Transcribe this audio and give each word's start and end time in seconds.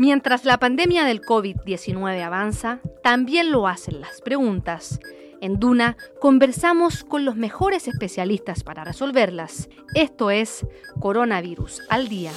Mientras 0.00 0.46
la 0.46 0.58
pandemia 0.58 1.04
del 1.04 1.20
COVID-19 1.20 2.22
avanza, 2.22 2.80
también 3.02 3.52
lo 3.52 3.68
hacen 3.68 4.00
las 4.00 4.22
preguntas. 4.22 4.98
En 5.42 5.60
Duna 5.60 5.98
conversamos 6.22 7.04
con 7.04 7.26
los 7.26 7.36
mejores 7.36 7.86
especialistas 7.86 8.64
para 8.64 8.82
resolverlas. 8.82 9.68
Esto 9.94 10.30
es 10.30 10.66
Coronavirus 11.00 11.82
al 11.90 12.08
Día. 12.08 12.32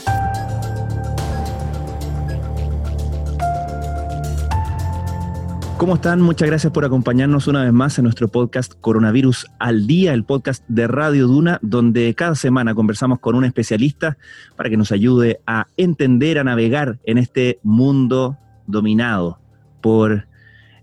¿Cómo 5.84 5.95
están? 5.95 6.21
Muchas 6.21 6.47
gracias 6.47 6.71
por 6.71 6.86
acompañarnos 6.86 7.47
una 7.47 7.61
vez 7.61 7.73
más 7.73 7.97
en 7.97 8.04
nuestro 8.04 8.29
podcast 8.29 8.71
Coronavirus 8.79 9.47
al 9.59 9.86
Día, 9.86 10.13
el 10.13 10.23
podcast 10.23 10.63
de 10.70 10.88
Radio 10.88 11.27
Duna, 11.27 11.59
donde 11.61 12.15
cada 12.15 12.36
semana 12.36 12.73
conversamos 12.73 13.20
con 13.20 13.36
un 13.36 13.43
especialista 13.43 14.18
para 14.55 14.69
que 14.69 14.77
nos 14.77 14.93
ayude 14.93 15.41
a 15.46 15.68
entender, 15.75 16.39
a 16.39 16.46
navegar 16.46 17.00
en 17.04 17.18
este 17.18 17.60
mundo 17.64 18.38
dominado 18.65 19.39
por 19.82 20.25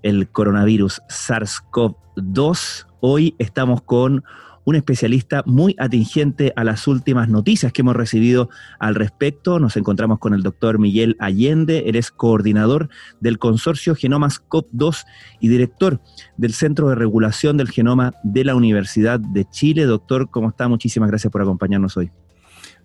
el 0.03 0.29
coronavirus 0.29 1.01
SARS-CoV-2. 1.09 2.87
Hoy 3.01 3.35
estamos 3.39 3.81
con 3.81 4.23
un 4.71 4.77
especialista 4.77 5.43
muy 5.47 5.75
atingente 5.79 6.53
a 6.55 6.63
las 6.63 6.87
últimas 6.87 7.29
noticias 7.29 7.73
que 7.73 7.83
hemos 7.83 7.97
recibido 7.97 8.49
al 8.79 8.95
respecto. 8.95 9.59
Nos 9.59 9.77
encontramos 9.77 10.21
con 10.21 10.33
el 10.33 10.43
doctor 10.43 10.79
Miguel 10.79 11.17
Allende, 11.19 11.85
él 11.87 11.97
es 11.97 12.13
coordinador 12.13 12.89
del 13.19 13.39
consorcio 13.39 13.97
Genomas 13.97 14.41
COP2 14.49 15.05
y 15.41 15.49
director 15.49 16.01
del 16.37 16.55
Centro 16.55 16.89
de 16.89 16.95
Regulación 16.95 17.57
del 17.57 17.69
Genoma 17.69 18.15
de 18.23 18.45
la 18.45 18.55
Universidad 18.55 19.19
de 19.19 19.45
Chile. 19.51 19.87
Doctor, 19.87 20.31
¿cómo 20.31 20.51
está? 20.51 20.69
Muchísimas 20.69 21.09
gracias 21.09 21.33
por 21.33 21.43
acompañarnos 21.43 21.97
hoy. 21.97 22.11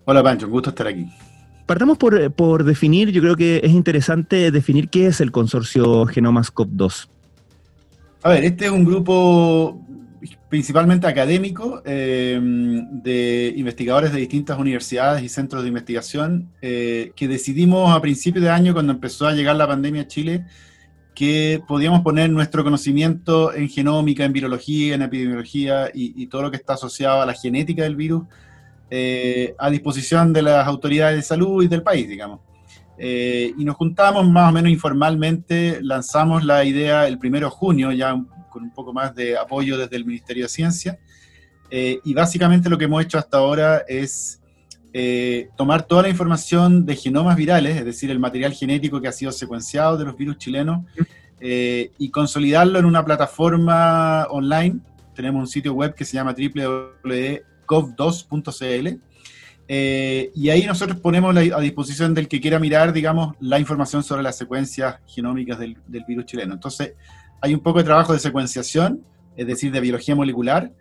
Hola 0.04 0.22
Pancho, 0.24 0.46
un 0.46 0.52
gusto 0.52 0.70
estar 0.70 0.88
aquí. 0.88 1.06
Partamos 1.66 1.98
por, 1.98 2.32
por 2.32 2.64
definir, 2.64 3.10
yo 3.10 3.20
creo 3.20 3.36
que 3.36 3.60
es 3.62 3.70
interesante 3.70 4.50
definir 4.50 4.88
qué 4.88 5.06
es 5.06 5.20
el 5.20 5.30
consorcio 5.30 6.06
Genomas 6.06 6.52
COP2. 6.52 7.08
A 8.24 8.30
ver, 8.30 8.44
este 8.44 8.64
es 8.64 8.72
un 8.72 8.84
grupo 8.84 9.85
principalmente 10.48 11.06
académico, 11.06 11.82
eh, 11.84 12.38
de 12.42 13.52
investigadores 13.56 14.12
de 14.12 14.20
distintas 14.20 14.58
universidades 14.58 15.22
y 15.22 15.28
centros 15.28 15.62
de 15.62 15.68
investigación, 15.68 16.50
eh, 16.62 17.12
que 17.16 17.28
decidimos 17.28 17.94
a 17.94 18.00
principios 18.00 18.44
de 18.44 18.50
año, 18.50 18.72
cuando 18.72 18.92
empezó 18.92 19.26
a 19.26 19.32
llegar 19.32 19.56
la 19.56 19.66
pandemia 19.66 20.02
a 20.02 20.06
Chile, 20.06 20.44
que 21.14 21.62
podíamos 21.66 22.02
poner 22.02 22.30
nuestro 22.30 22.62
conocimiento 22.62 23.54
en 23.54 23.68
genómica, 23.68 24.24
en 24.24 24.32
virología, 24.32 24.94
en 24.94 25.02
epidemiología 25.02 25.90
y, 25.94 26.26
todo 26.26 26.42
lo 26.42 26.50
que 26.50 26.58
está 26.58 26.74
asociado 26.74 27.22
a 27.22 27.26
la 27.26 27.32
genética 27.32 27.84
del 27.84 27.96
virus 27.96 28.24
eh, 28.90 29.54
a 29.58 29.70
disposición 29.70 30.32
de 30.32 30.42
las 30.42 30.66
autoridades 30.66 31.16
de 31.16 31.22
salud 31.22 31.64
y 31.64 31.68
del 31.68 31.82
país, 31.82 32.06
digamos. 32.08 32.40
y 32.98 33.64
nos 33.64 33.76
juntamos 33.76 34.28
más 34.28 34.50
o 34.50 34.52
menos 34.52 34.70
informalmente, 34.70 35.78
lanzamos 35.82 36.44
la 36.44 36.64
idea 36.64 37.06
el 37.08 37.18
primero 37.18 37.46
de 37.46 37.50
junio, 37.50 37.92
ya 37.92 38.16
con 38.56 38.64
un 38.64 38.70
poco 38.70 38.94
más 38.94 39.14
de 39.14 39.36
apoyo 39.36 39.76
desde 39.76 39.96
el 39.96 40.06
Ministerio 40.06 40.44
de 40.44 40.48
Ciencia. 40.48 40.98
Eh, 41.68 42.00
y 42.04 42.14
básicamente 42.14 42.70
lo 42.70 42.78
que 42.78 42.86
hemos 42.86 43.04
hecho 43.04 43.18
hasta 43.18 43.36
ahora 43.36 43.84
es 43.86 44.40
eh, 44.94 45.50
tomar 45.58 45.82
toda 45.82 46.04
la 46.04 46.08
información 46.08 46.86
de 46.86 46.96
genomas 46.96 47.36
virales, 47.36 47.76
es 47.76 47.84
decir, 47.84 48.10
el 48.10 48.18
material 48.18 48.54
genético 48.54 48.98
que 48.98 49.08
ha 49.08 49.12
sido 49.12 49.30
secuenciado 49.30 49.98
de 49.98 50.06
los 50.06 50.16
virus 50.16 50.38
chilenos, 50.38 50.86
eh, 51.38 51.90
y 51.98 52.08
consolidarlo 52.08 52.78
en 52.78 52.86
una 52.86 53.04
plataforma 53.04 54.26
online. 54.30 54.78
Tenemos 55.14 55.40
un 55.40 55.48
sitio 55.48 55.74
web 55.74 55.94
que 55.94 56.06
se 56.06 56.14
llama 56.14 56.32
www.gov2.cl. 56.32 59.00
y 60.34 60.48
ahí 60.48 60.64
nosotros 60.64 60.98
ponemos 61.00 61.36
a 61.36 61.60
disposición 61.60 62.14
del 62.14 62.26
que 62.26 62.40
quiera 62.40 62.58
mirar, 62.58 62.94
digamos, 62.94 63.36
la 63.38 63.58
información 63.58 64.02
sobre 64.02 64.22
las 64.22 64.38
secuencias 64.38 64.96
genómicas 65.06 65.58
del, 65.58 65.76
del 65.86 66.04
virus 66.04 66.24
chileno. 66.24 66.54
Entonces, 66.54 66.94
hay 67.40 67.54
un 67.54 67.60
poco 67.60 67.78
de 67.78 67.84
trabajo 67.84 68.12
de 68.12 68.18
secuenciación, 68.18 69.02
es 69.36 69.46
decir, 69.46 69.70
de 69.70 69.80
biología 69.80 70.14
molecular, 70.14 70.72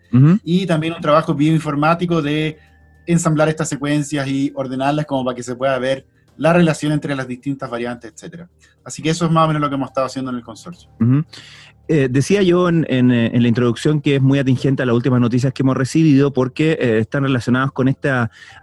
y 0.43 0.65
también 0.65 0.93
un 0.93 1.01
trabajo 1.01 1.33
bioinformático 1.33 2.21
de 2.21 2.57
ensamblar 3.05 3.49
estas 3.49 3.67
secuencias 3.67 4.27
y 4.27 4.51
ordenarlas 4.55 5.05
como 5.05 5.25
para 5.25 5.35
que 5.35 5.43
se 5.43 5.55
pueda 5.55 5.77
ver 5.77 6.05
la 6.37 6.53
relación 6.53 6.91
entre 6.91 7.15
las 7.15 7.27
distintas 7.27 7.69
variantes, 7.69 8.13
etc. 8.13 8.45
Así 8.83 9.01
que 9.01 9.09
eso 9.09 9.25
es 9.25 9.31
más 9.31 9.45
o 9.45 9.47
menos 9.47 9.61
lo 9.61 9.69
que 9.69 9.75
hemos 9.75 9.89
estado 9.89 10.07
haciendo 10.07 10.31
en 10.31 10.37
el 10.37 10.43
consorcio. 10.43 10.89
Eh, 11.87 12.07
decía 12.09 12.41
yo 12.41 12.67
en, 12.67 12.81
la 13.09 13.47
introducción 13.47 14.01
que 14.01 14.15
es 14.15 14.21
muy 14.21 14.39
atingente 14.39 14.81
a 14.81 14.87
las 14.87 14.95
últimas 14.95 15.21
noticias 15.21 15.53
que 15.53 15.61
hemos 15.61 15.77
recibido 15.77 16.33
porque 16.33 16.71
eh, 16.71 16.97
están 16.97 17.23
relacionadas 17.23 17.71
con 17.71 17.87
este 17.87 18.09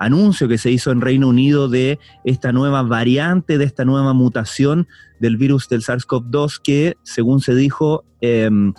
anuncio 0.00 0.49
que 0.49 0.59
se 0.59 0.72
hizo 0.72 0.91
en 0.91 1.00
Reino 1.00 1.28
Unido 1.28 1.69
de 1.69 2.00
esta 2.25 2.50
nueva 2.50 2.82
variante, 2.82 3.59
de 3.59 3.65
esta 3.65 3.84
nueva 3.84 4.12
mutación 4.12 4.88
del 5.21 5.37
virus 5.37 5.69
del 5.69 5.82
SARS-CoV-2 5.82 6.61
que, 6.65 6.97
según 7.05 7.41
se 7.41 7.55
dijo, 7.55 8.05
em, 8.21 8.75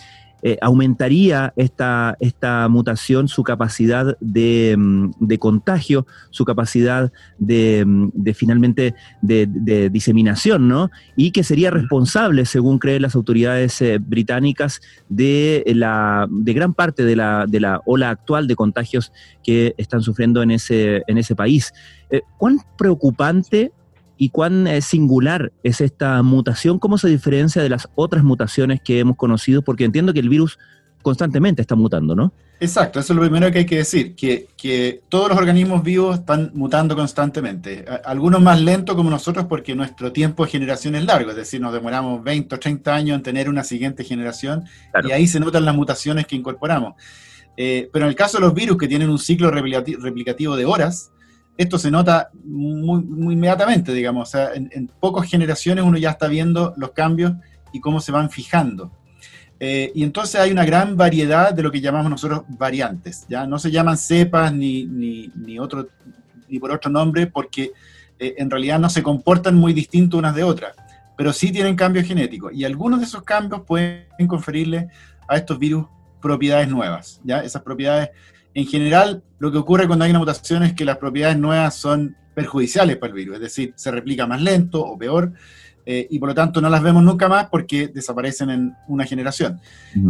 eh, 0.46 0.58
aumentaría 0.62 1.54
esta, 1.56 2.18
esta 2.20 2.68
mutación 2.68 3.30
su 3.30 3.44
capacidad 3.44 4.18
de, 4.20 4.76
mm, 4.78 5.12
contagio, 5.40 6.06
su 6.32 6.44
capacidad 6.44 7.14
de, 7.40 7.86
mm, 7.86 8.12
finalmente 8.34 8.94
de, 9.22 9.48
diseminación, 9.90 10.68
¿no? 10.68 10.92
Y 11.16 11.32
que 11.32 11.44
sería 11.44 11.72
responsable, 11.72 12.46
según 12.46 12.78
creen 12.78 13.02
las 13.04 13.16
autoridades 13.16 13.82
eh, 13.82 14.00
británicas, 14.00 14.82
de, 15.08 15.64
la, 15.76 16.28
de 16.30 16.54
gran 16.54 16.74
parte 16.74 17.06
de 17.06 17.16
la, 17.16 17.46
de 17.48 17.60
la 17.60 17.82
ola 17.86 18.10
actual 18.10 18.48
de 18.48 18.56
contagios 18.56 19.14
que 19.44 19.74
están 19.78 20.02
sufriendo 20.02 20.42
en 20.42 20.52
ese, 20.52 21.04
en 21.08 21.18
ese 21.18 21.36
país. 21.36 21.74
Eh, 22.10 22.22
¿Cuán 22.38 22.58
preocupante 22.78 23.72
y 24.18 24.30
cuán 24.30 24.68
eh, 24.68 24.82
singular 24.82 25.52
es 25.64 25.82
esta 25.82 26.22
mutación, 26.24 26.80
cómo 26.80 26.98
se 26.98 27.08
diferencia 27.08 27.62
de 27.62 27.70
las 27.70 27.90
otras 27.96 28.24
mutaciones 28.24 28.82
que 28.82 29.00
hemos 29.00 29.18
conocido, 29.18 29.62
porque 29.62 29.86
entiendo 29.86 30.14
que 30.14 30.20
el 30.20 30.30
virus 30.30 30.60
constantemente 31.02 31.62
está 31.62 31.76
mutando, 31.76 32.16
¿no? 32.16 32.34
Exacto, 32.60 33.00
eso 33.00 33.12
es 33.12 33.18
lo 33.18 33.22
primero 33.24 33.52
que 33.52 33.60
hay 33.60 33.66
que 33.66 33.78
decir, 33.78 34.16
que, 34.16 34.48
que 34.56 35.02
todos 35.10 35.28
los 35.28 35.38
organismos 35.38 35.84
vivos 35.84 36.20
están 36.20 36.52
mutando 36.54 36.96
constantemente, 36.96 37.84
algunos 38.06 38.42
más 38.42 38.62
lentos 38.62 38.96
como 38.96 39.10
nosotros 39.10 39.48
porque 39.50 39.76
nuestro 39.76 40.14
tiempo 40.14 40.46
de 40.46 40.52
generación 40.52 40.96
es 40.96 41.04
largo, 41.04 41.32
es 41.32 41.36
decir, 41.36 41.60
nos 41.60 41.74
demoramos 41.74 42.24
20 42.24 42.56
o 42.56 42.60
30 42.60 42.96
años 42.96 43.18
en 43.18 43.24
tener 43.24 43.50
una 43.50 43.66
siguiente 43.66 44.06
generación 44.06 44.64
y 45.04 45.12
ahí 45.12 45.28
se 45.28 45.42
notan 45.42 45.66
las 45.66 45.76
mutaciones 45.76 46.26
que 46.26 46.38
incorporamos. 46.38 46.94
Eh, 47.58 47.90
pero 47.92 48.06
en 48.06 48.10
el 48.10 48.16
caso 48.16 48.38
de 48.38 48.46
los 48.46 48.54
virus 48.54 48.78
que 48.78 48.88
tienen 48.88 49.10
un 49.10 49.20
ciclo 49.20 49.52
replicativo 49.52 50.56
de 50.56 50.66
horas, 50.66 51.12
esto 51.58 51.78
se 51.78 51.92
nota 51.92 52.30
muy, 52.44 53.02
inmediatamente, 53.34 53.94
digamos. 53.94 54.34
En, 54.36 54.90
pocas 55.00 55.30
generaciones 55.30 55.84
uno 55.84 55.98
ya 55.98 56.12
está 56.12 56.28
viendo 56.28 56.74
los 56.78 56.92
cambios 56.92 57.34
y 57.72 57.80
cómo 57.80 58.00
se 58.00 58.12
van 58.12 58.30
fijando. 58.30 58.92
Eh, 59.60 59.92
y 59.96 60.04
entonces 60.04 60.42
hay 60.42 60.52
una 60.52 60.66
gran 60.66 60.98
variedad 60.98 61.54
de 61.54 61.64
lo 61.64 61.72
que 61.72 61.80
llamamos 61.80 62.10
nosotros 62.10 62.44
variantes. 62.50 63.26
Ya 63.30 63.46
no 63.46 63.60
se 63.60 63.72
llaman 63.72 63.98
cepas 63.98 64.52
ni, 64.54 64.86
ni, 64.86 65.60
otro, 65.60 65.88
ni 66.50 66.60
por 66.60 66.72
otro 66.72 66.90
nombre 66.90 67.28
porque 67.28 67.72
eh, 68.20 68.36
en 68.38 68.50
realidad 68.50 68.80
no 68.80 68.90
se 68.90 69.04
comportan 69.04 69.56
muy 69.56 69.74
distintos 69.74 70.18
unas 70.18 70.36
de 70.36 70.44
otras, 70.44 70.76
pero 71.16 71.32
sí 71.32 71.52
tienen 71.52 71.76
cambios 71.76 72.08
genéticos. 72.08 72.52
Y 72.54 72.66
algunos 72.66 73.00
de 73.00 73.06
esos 73.06 73.24
cambios 73.24 73.62
pueden 73.62 74.28
conferirle 74.28 74.90
a 75.28 75.38
estos 75.38 75.60
virus 75.60 75.86
propiedades 76.22 76.68
nuevas. 76.68 77.22
¿ya? 77.24 77.40
Esas 77.40 77.62
propiedades 77.62 78.10
en 78.54 78.66
general, 78.66 79.24
lo 79.40 79.52
que 79.52 79.58
ocurre 79.58 79.88
cuando 79.88 80.06
hay 80.06 80.12
una 80.12 80.20
mutación 80.20 80.64
es 80.64 80.74
que 80.74 80.86
las 80.86 80.98
propiedades 80.98 81.38
nuevas 81.38 81.76
son 81.76 82.16
perjudiciales 82.34 82.98
para 82.98 83.10
el 83.12 83.16
virus, 83.16 83.36
es 83.36 83.42
decir, 83.42 83.74
se 83.76 83.92
replica 83.92 84.26
más 84.26 84.42
lento 84.42 84.82
o 84.82 84.98
peor, 84.98 85.34
eh, 85.86 86.08
y 86.10 86.18
por 86.20 86.30
lo 86.30 86.36
tanto 86.36 86.62
no 86.62 86.70
las 86.70 86.82
vemos 86.82 87.04
nunca 87.04 87.28
más 87.28 87.50
porque 87.50 87.90
desaparecen 87.90 88.50
en 88.50 88.76
una 88.88 89.06
generación. 89.06 89.60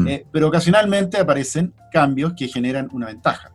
Eh, 0.07 0.25
pero 0.31 0.47
ocasionalmente 0.47 1.17
aparecen 1.17 1.73
cambios 1.91 2.33
que 2.33 2.47
generan 2.47 2.89
una 2.91 3.07
ventaja. 3.07 3.51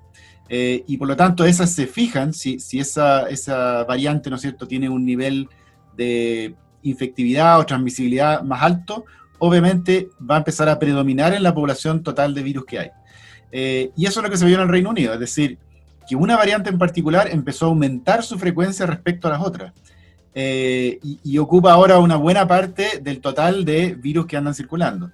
Eh, 0.49 0.83
y 0.87 0.97
por 0.97 1.07
lo 1.07 1.17
tanto 1.17 1.45
esas 1.45 1.71
se 1.71 1.87
fijan, 1.87 2.33
si, 2.33 2.59
si 2.59 2.81
esa, 2.81 3.29
esa 3.29 3.85
variante, 3.85 4.31
¿no 4.31 4.37
es 4.37 4.43
cierto?, 4.43 4.67
tiene 4.67 4.89
un 4.89 5.05
nivel 5.05 5.49
de 5.97 6.55
infectividad 6.83 7.59
o 7.59 7.67
transmisibilidad 7.67 8.43
más 8.43 8.63
alto, 8.63 9.05
obviamente 9.39 10.09
va 10.29 10.37
a 10.37 10.39
empezar 10.39 10.69
a 10.69 10.79
predominar 10.79 11.35
en 11.35 11.43
la 11.43 11.55
población 11.55 12.03
total 12.03 12.35
de 12.35 12.43
virus 12.43 12.65
que 12.65 12.79
hay. 12.79 12.91
Eh, 13.51 13.91
y 13.97 14.07
eso 14.07 14.21
es 14.21 14.25
lo 14.25 14.31
que 14.31 14.37
se 14.37 14.47
vio 14.47 14.57
en 14.57 14.63
el 14.63 14.69
Reino 14.69 14.91
Unido, 14.91 15.15
es 15.15 15.21
decir, 15.21 15.59
que 16.09 16.17
una 16.17 16.37
variante 16.37 16.71
en 16.71 16.79
particular 16.79 17.29
empezó 17.31 17.67
a 17.67 17.69
aumentar 17.69 18.23
su 18.23 18.39
frecuencia 18.39 18.87
respecto 18.87 19.29
a 19.29 19.33
las 19.33 19.43
otras. 19.43 19.73
Eh, 20.35 21.01
y, 21.03 21.39
ocupa 21.39 21.73
ahora 21.73 21.99
una 21.99 22.17
buena 22.17 22.47
parte 22.47 23.01
del 23.03 23.21
total 23.21 23.65
de 23.65 23.95
virus 23.95 24.27
que 24.27 24.37
andan 24.37 24.55
circulando. 24.55 25.11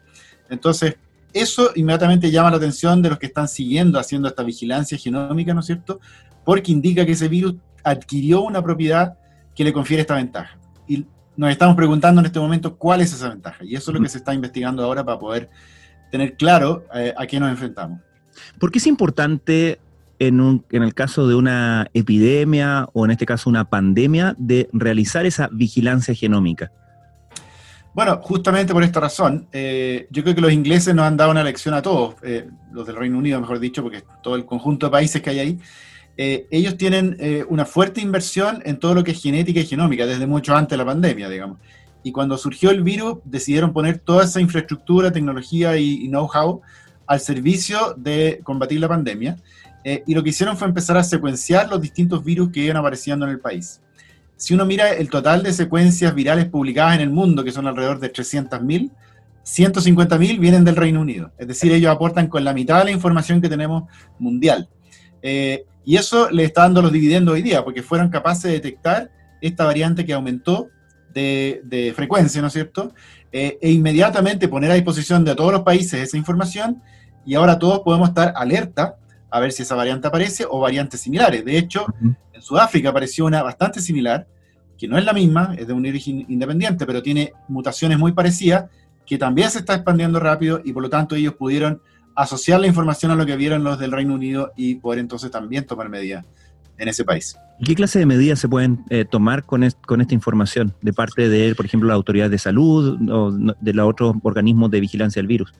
Entonces, 0.50 0.96
eso 1.32 1.70
inmediatamente 1.74 2.30
llama 2.30 2.50
la 2.50 2.58
atención 2.58 3.00
de 3.00 3.08
los 3.08 3.18
que 3.18 3.26
están 3.26 3.48
siguiendo, 3.48 3.98
haciendo 3.98 4.28
esta 4.28 4.42
vigilancia 4.42 4.98
genómica, 4.98 5.54
¿no 5.54 5.60
es 5.60 5.66
cierto? 5.66 6.00
Porque 6.44 6.70
indica 6.70 7.06
que 7.06 7.12
ese 7.12 7.28
virus 7.28 7.54
adquirió 7.82 8.42
una 8.42 8.62
propiedad 8.62 9.16
que 9.54 9.64
le 9.64 9.72
confiere 9.72 10.02
esta 10.02 10.14
ventaja. 10.14 10.58
Y 10.86 11.06
nos 11.36 11.50
estamos 11.50 11.74
preguntando 11.74 12.20
en 12.20 12.26
este 12.26 12.38
momento 12.38 12.76
cuál 12.76 13.00
es 13.00 13.12
esa 13.12 13.30
ventaja. 13.30 13.64
Y 13.64 13.74
eso 13.74 13.90
es 13.90 13.96
lo 13.96 14.02
que 14.02 14.08
se 14.08 14.18
está 14.18 14.34
investigando 14.34 14.84
ahora 14.84 15.04
para 15.04 15.18
poder 15.18 15.48
tener 16.10 16.36
claro 16.36 16.84
eh, 16.94 17.14
a 17.16 17.26
qué 17.26 17.40
nos 17.40 17.50
enfrentamos. 17.50 18.00
¿Por 18.58 18.70
qué 18.70 18.78
es 18.78 18.86
importante 18.86 19.78
en, 20.18 20.64
el 20.70 20.94
caso 20.94 21.26
de 21.26 21.34
una 21.34 21.88
epidemia 21.94 22.88
o 22.92 23.04
en 23.04 23.10
este 23.10 23.26
caso 23.26 23.50
una 23.50 23.64
pandemia 23.64 24.34
de 24.38 24.68
realizar 24.72 25.26
esa 25.26 25.48
vigilancia 25.52 26.14
genómica? 26.14 26.72
Bueno, 27.94 28.18
justamente 28.22 28.72
por 28.72 28.82
esta 28.82 28.98
razón, 28.98 29.46
eh, 29.52 30.08
yo 30.10 30.22
creo 30.22 30.34
que 30.34 30.40
los 30.40 30.52
ingleses 30.52 30.94
nos 30.94 31.04
han 31.04 31.16
dado 31.16 31.30
una 31.30 31.44
lección 31.44 31.74
a 31.74 31.82
todos, 31.82 32.16
eh, 32.22 32.48
los 32.72 32.86
del 32.86 32.96
Reino 32.96 33.18
Unido, 33.18 33.40
mejor 33.40 33.60
dicho, 33.60 33.82
porque 33.82 34.02
todo 34.22 34.34
el 34.34 34.44
conjunto 34.44 34.86
de 34.86 34.90
países 34.90 35.22
que 35.22 35.30
hay 35.30 35.38
ahí. 35.38 35.58
Eh, 36.16 36.46
ellos 36.50 36.76
tienen 36.76 37.16
una 37.48 37.64
fuerte 37.64 38.00
inversión 38.00 38.62
en 38.64 38.78
todo 38.78 38.94
lo 38.94 39.02
que 39.02 39.12
es 39.12 39.22
genética 39.22 39.60
y 39.60 39.66
genómica, 39.66 40.06
desde 40.06 40.26
mucho 40.26 40.54
antes 40.54 40.70
de 40.70 40.76
la 40.76 40.84
pandemia, 40.84 41.28
digamos. 41.28 41.58
Y 42.04 42.12
cuando 42.12 42.36
surgió 42.36 42.70
el 42.70 42.82
virus, 42.82 43.18
decidieron 43.24 43.72
poner 43.72 43.98
toda 43.98 44.24
esa 44.24 44.40
infraestructura, 44.40 45.10
tecnología 45.10 45.76
y, 45.78 46.06
know-how 46.08 46.60
al 47.06 47.20
servicio 47.20 47.94
de 47.96 48.40
combatir 48.42 48.80
la 48.80 48.88
pandemia. 48.88 49.36
y 49.84 50.14
lo 50.14 50.22
que 50.22 50.30
hicieron 50.30 50.56
fue 50.56 50.66
empezar 50.66 50.96
a 50.96 51.04
secuenciar 51.04 51.68
los 51.68 51.80
distintos 51.80 52.24
virus 52.24 52.50
que 52.50 52.60
iban 52.60 52.78
apareciendo 52.78 53.26
en 53.26 53.32
el 53.32 53.40
país 53.40 53.80
si 54.36 54.54
uno 54.54 54.66
mira 54.66 54.92
el 54.92 55.08
total 55.08 55.42
de 55.42 55.52
secuencias 55.52 56.14
virales 56.14 56.46
publicadas 56.46 56.96
en 56.96 57.02
el 57.02 57.10
mundo, 57.10 57.44
que 57.44 57.52
son 57.52 57.66
alrededor 57.66 58.00
de 58.00 58.12
300.000, 58.12 58.90
150.000 59.44 60.38
vienen 60.38 60.64
del 60.64 60.76
Reino 60.76 61.00
Unido. 61.00 61.32
Es 61.38 61.48
decir, 61.48 61.72
ellos 61.72 61.90
aportan 61.90 62.28
con 62.28 62.44
la 62.44 62.52
mitad 62.52 62.78
de 62.78 62.86
la 62.86 62.90
información 62.90 63.40
que 63.40 63.48
tenemos 63.48 63.84
mundial. 64.18 64.68
Eh, 65.22 65.64
y 65.84 65.96
eso 65.96 66.30
le 66.30 66.44
está 66.44 66.62
dando 66.62 66.82
los 66.82 66.92
dividendos 66.92 67.34
hoy 67.34 67.42
día, 67.42 67.62
porque 67.62 67.82
fueron 67.82 68.08
capaces 68.08 68.44
de 68.44 68.52
detectar 68.52 69.10
esta 69.40 69.64
variante 69.64 70.04
que 70.04 70.14
aumentó 70.14 70.68
de, 71.12 71.92
frecuencia, 71.94 72.40
¿no 72.40 72.48
es 72.48 72.52
cierto? 72.52 72.92
Eh, 73.36 73.58
e 73.60 73.72
inmediatamente 73.72 74.46
poner 74.46 74.70
a 74.70 74.74
disposición 74.74 75.24
de 75.24 75.34
todos 75.34 75.50
los 75.50 75.62
países 75.62 76.00
esa 76.00 76.16
información 76.16 76.80
y 77.26 77.34
ahora 77.34 77.58
todos 77.58 77.80
podemos 77.80 78.10
estar 78.10 78.32
alerta 78.36 78.94
a 79.28 79.40
ver 79.40 79.50
si 79.50 79.62
esa 79.62 79.74
variante 79.74 80.06
aparece 80.06 80.46
o 80.48 80.60
variantes 80.60 81.00
similares. 81.00 81.44
De 81.44 81.58
hecho, 81.58 81.84
en 82.00 82.40
Sudáfrica 82.40 82.90
apareció 82.90 83.24
una 83.26 83.42
bastante 83.42 83.80
similar, 83.80 84.28
que 84.78 84.86
no 84.86 84.96
es 84.98 85.04
la 85.04 85.12
misma, 85.12 85.52
es 85.58 85.66
de 85.66 85.72
un 85.72 85.84
origen 85.84 86.24
independiente, 86.28 86.86
pero 86.86 87.02
tiene 87.02 87.32
mutaciones 87.48 87.98
muy 87.98 88.12
parecidas, 88.12 88.66
que 89.04 89.18
también 89.18 89.50
se 89.50 89.58
está 89.58 89.74
expandiendo 89.74 90.20
rápido 90.20 90.60
y 90.64 90.72
por 90.72 90.84
lo 90.84 90.88
tanto 90.88 91.16
ellos 91.16 91.34
pudieron 91.34 91.82
asociar 92.14 92.60
la 92.60 92.68
información 92.68 93.10
a 93.10 93.16
lo 93.16 93.26
que 93.26 93.34
vieron 93.34 93.64
los 93.64 93.80
del 93.80 93.90
Reino 93.90 94.14
Unido 94.14 94.52
y 94.54 94.76
poder 94.76 95.00
entonces 95.00 95.32
también 95.32 95.66
tomar 95.66 95.88
medidas 95.88 96.24
en 96.78 96.88
ese 96.88 97.04
país. 97.04 97.36
¿Qué 97.64 97.74
clase 97.74 98.00
de 98.00 98.06
medidas 98.06 98.38
se 98.40 98.48
pueden 98.48 98.84
eh, 98.90 99.04
tomar 99.04 99.44
con, 99.44 99.68
con 99.86 100.00
esta 100.00 100.14
información 100.14 100.74
de 100.82 100.92
parte 100.92 101.28
de, 101.28 101.54
por 101.54 101.66
ejemplo, 101.66 101.88
la 101.88 101.94
autoridad 101.94 102.28
de 102.28 102.38
salud 102.38 102.98
o 103.10 103.30
de 103.32 103.72
los 103.72 103.88
otros 103.88 104.16
organismos 104.22 104.70
de 104.70 104.80
vigilancia 104.80 105.20
del 105.20 105.28
virus? 105.28 105.52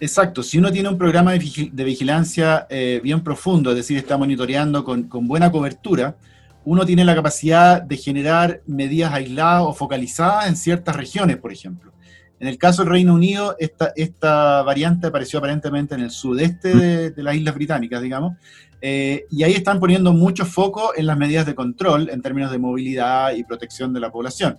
Exacto, 0.00 0.42
si 0.42 0.58
uno 0.58 0.70
tiene 0.70 0.88
un 0.88 0.96
programa 0.96 1.32
de, 1.32 1.84
vigilancia 1.84 2.66
eh, 2.70 3.00
bien 3.02 3.20
profundo, 3.20 3.70
es 3.70 3.76
decir, 3.76 3.96
está 3.98 4.16
monitoreando 4.16 4.84
con, 4.84 5.08
buena 5.26 5.50
cobertura, 5.50 6.16
uno 6.64 6.86
tiene 6.86 7.04
la 7.04 7.14
capacidad 7.14 7.82
de 7.82 7.96
generar 7.96 8.60
medidas 8.66 9.12
aisladas 9.12 9.62
o 9.66 9.74
focalizadas 9.74 10.48
en 10.48 10.56
ciertas 10.56 10.94
regiones, 10.94 11.36
por 11.38 11.52
ejemplo. 11.52 11.92
En 12.40 12.48
el 12.48 12.58
caso 12.58 12.82
del 12.82 12.92
Reino 12.92 13.14
Unido, 13.14 13.56
esta, 13.58 13.92
esta 13.96 14.62
variante 14.62 15.08
apareció 15.08 15.38
aparentemente 15.38 15.94
en 15.94 16.02
el 16.02 16.10
sudeste 16.10 16.74
de, 16.74 17.22
las 17.22 17.34
Islas 17.34 17.54
Británicas, 17.54 18.00
digamos, 18.00 18.36
eh, 18.80 19.24
y 19.30 19.42
ahí 19.42 19.54
están 19.54 19.80
poniendo 19.80 20.12
mucho 20.12 20.44
foco 20.44 20.92
en 20.96 21.06
las 21.06 21.18
medidas 21.18 21.46
de 21.46 21.54
control 21.54 22.10
en 22.10 22.22
términos 22.22 22.52
de 22.52 22.58
movilidad 22.58 23.32
y 23.32 23.42
protección 23.42 23.92
de 23.92 24.00
la 24.00 24.12
población. 24.12 24.58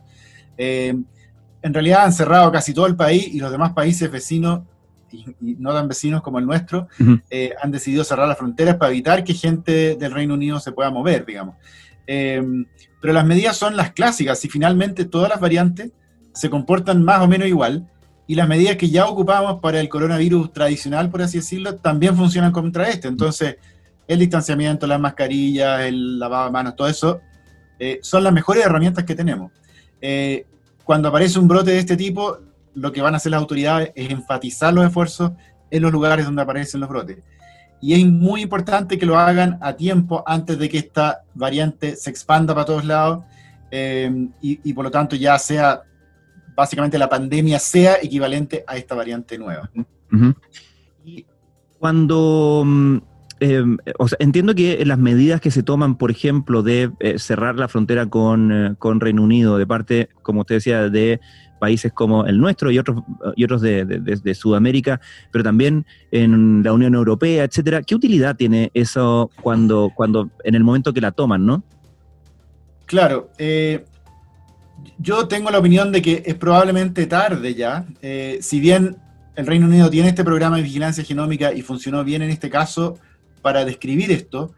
Eh, 0.57 0.93
en 1.61 1.73
realidad 1.73 2.05
han 2.05 2.13
cerrado 2.13 2.51
casi 2.51 2.73
todo 2.73 2.85
el 2.85 2.95
país 2.95 3.27
y 3.27 3.39
los 3.39 3.51
demás 3.51 3.73
países 3.73 4.11
vecinos 4.11 4.61
y, 5.11 5.55
no 5.59 5.73
tan 5.73 5.87
vecinos 5.87 6.21
como 6.21 6.39
el 6.39 6.45
nuestro, 6.45 6.87
eh, 7.29 7.53
han 7.61 7.71
decidido 7.71 8.03
cerrar 8.03 8.27
las 8.27 8.37
fronteras 8.37 8.75
para 8.75 8.91
evitar 8.91 9.23
que 9.23 9.33
gente 9.33 9.95
del 9.95 10.11
Reino 10.11 10.35
Unido 10.35 10.59
se 10.59 10.71
pueda 10.71 10.89
mover, 10.91 11.25
digamos. 11.25 11.55
Eh, 12.07 12.43
pero 13.01 13.13
las 13.13 13.25
medidas 13.25 13.57
son 13.57 13.75
las 13.75 13.91
clásicas 13.91 14.43
y 14.43 14.49
finalmente 14.49 15.05
todas 15.05 15.29
las 15.29 15.39
variantes 15.39 15.91
se 16.39 16.50
comportan 16.50 17.03
más 17.03 17.21
o 17.21 17.27
menos 17.27 17.47
igual 17.47 17.86
y 18.25 18.36
las 18.36 18.47
medidas 18.47 18.77
que 18.77 18.89
ya 18.89 19.07
ocupamos 19.07 19.59
para 19.59 19.80
el 19.81 19.89
coronavirus 19.89 20.53
tradicional, 20.53 21.09
por 21.09 21.21
así 21.21 21.39
decirlo, 21.39 21.75
también 21.75 22.15
funcionan 22.15 22.51
contra 22.51 22.88
este. 22.88 23.07
Entonces, 23.07 23.57
el 24.07 24.19
distanciamiento, 24.19 24.88
las 24.88 25.00
mascarillas, 25.00 25.81
el 25.81 26.18
lavado 26.18 26.45
de 26.45 26.51
manos, 26.51 26.75
todo 26.75 26.88
eso, 26.88 27.19
eh, 27.77 28.00
son 28.01 28.24
las 28.24 28.31
mejores 28.31 28.65
herramientas 28.65 29.03
que 29.03 29.15
tenemos. 29.15 29.51
cuando 30.86 31.09
aparece 31.09 31.38
un 31.38 31.47
brote 31.47 31.71
de 31.71 31.80
este 31.80 31.97
tipo, 31.97 32.38
lo 32.74 32.91
que 32.91 33.01
van 33.01 33.13
a 33.13 33.18
hacer 33.18 33.31
las 33.31 33.41
autoridades 33.41 33.91
es 33.95 34.09
enfatizar 34.09 34.74
los 34.74 34.86
esfuerzos 34.86 35.31
en 35.69 35.81
los 35.81 35.91
lugares 35.91 36.25
donde 36.25 36.41
aparecen 36.41 36.80
los 36.80 36.89
brotes. 36.89 37.18
Y 37.81 37.94
es 37.94 38.06
muy 38.06 38.44
importante 38.44 38.97
que 38.97 39.06
lo 39.06 39.18
hagan 39.18 39.57
a 39.62 39.74
tiempo 39.74 40.24
antes 40.25 40.57
de 40.57 40.69
que 40.69 40.77
esta 40.77 41.24
variante 41.33 41.95
se 41.95 42.09
expanda 42.09 42.53
para 42.53 42.65
todos 42.65 42.86
lados 42.86 43.24
eh, 43.71 44.27
y, 44.41 44.74
por 44.74 44.86
lo 44.86 44.91
tanto 44.91 45.15
ya 45.15 45.38
sea, 45.38 45.83
básicamente 46.59 46.97
la 46.97 47.09
pandemia 47.09 47.57
sea 47.59 47.95
equivalente 48.01 48.63
a 48.67 48.77
esta 48.77 48.95
variante 48.95 49.38
nueva. 49.38 49.69
Y 51.03 51.25
cuando 51.77 52.63
mm, 52.65 52.97
eh, 53.39 53.63
entiendo 54.19 54.53
que 54.53 54.83
las 54.85 54.97
medidas 54.97 55.39
que 55.39 55.51
se 55.51 55.63
toman, 55.63 55.97
por 55.97 56.11
ejemplo, 56.11 56.61
de 56.61 56.91
eh, 57.00 57.17
cerrar 57.17 57.56
la 57.56 57.69
frontera 57.69 58.07
con, 58.07 58.75
con, 58.77 59.00
Reino 59.00 59.23
Unido, 59.23 59.57
de 59.57 59.65
parte, 59.65 60.09
como 60.21 60.41
usted 60.41 60.56
decía, 60.56 60.89
de 60.89 61.21
países 61.59 61.94
como 61.94 62.25
el 62.25 62.39
nuestro 62.39 62.71
y 62.71 62.79
otros, 62.79 63.03
y 63.35 63.44
otros 63.45 63.62
de, 63.62 64.35
Sudamérica, 64.35 65.00
pero 65.31 65.44
también 65.44 65.85
en 66.12 66.63
la 66.63 66.73
Unión 66.73 66.95
Europea, 66.95 67.45
etcétera. 67.45 67.81
¿Qué 67.83 67.95
utilidad 67.95 68.35
tiene 68.35 68.71
eso 68.73 69.29
cuando, 69.41 69.91
cuando 69.95 70.29
en 70.44 70.55
el 70.55 70.63
momento 70.63 70.94
que 70.94 71.01
la 71.01 71.12
toman, 71.12 71.45
no? 71.45 71.63
Claro, 72.85 73.29
eh, 73.38 73.85
yo 74.97 75.27
tengo 75.27 75.49
la 75.51 75.59
opinión 75.59 75.91
de 75.91 76.01
que 76.01 76.23
es 76.25 76.35
probablemente 76.35 77.05
tarde 77.07 77.55
ya. 77.55 77.85
Eh, 78.01 78.39
si 78.41 78.59
bien 78.59 78.97
el 79.35 79.47
Reino 79.47 79.67
Unido 79.67 79.89
tiene 79.89 80.09
este 80.09 80.23
programa 80.23 80.57
de 80.57 80.63
vigilancia 80.63 81.03
genómica 81.03 81.53
y 81.53 81.61
funcionó 81.61 82.03
bien 82.03 82.21
en 82.21 82.29
este 82.29 82.49
caso 82.49 82.97
para 83.41 83.65
describir 83.65 84.11
esto, 84.11 84.53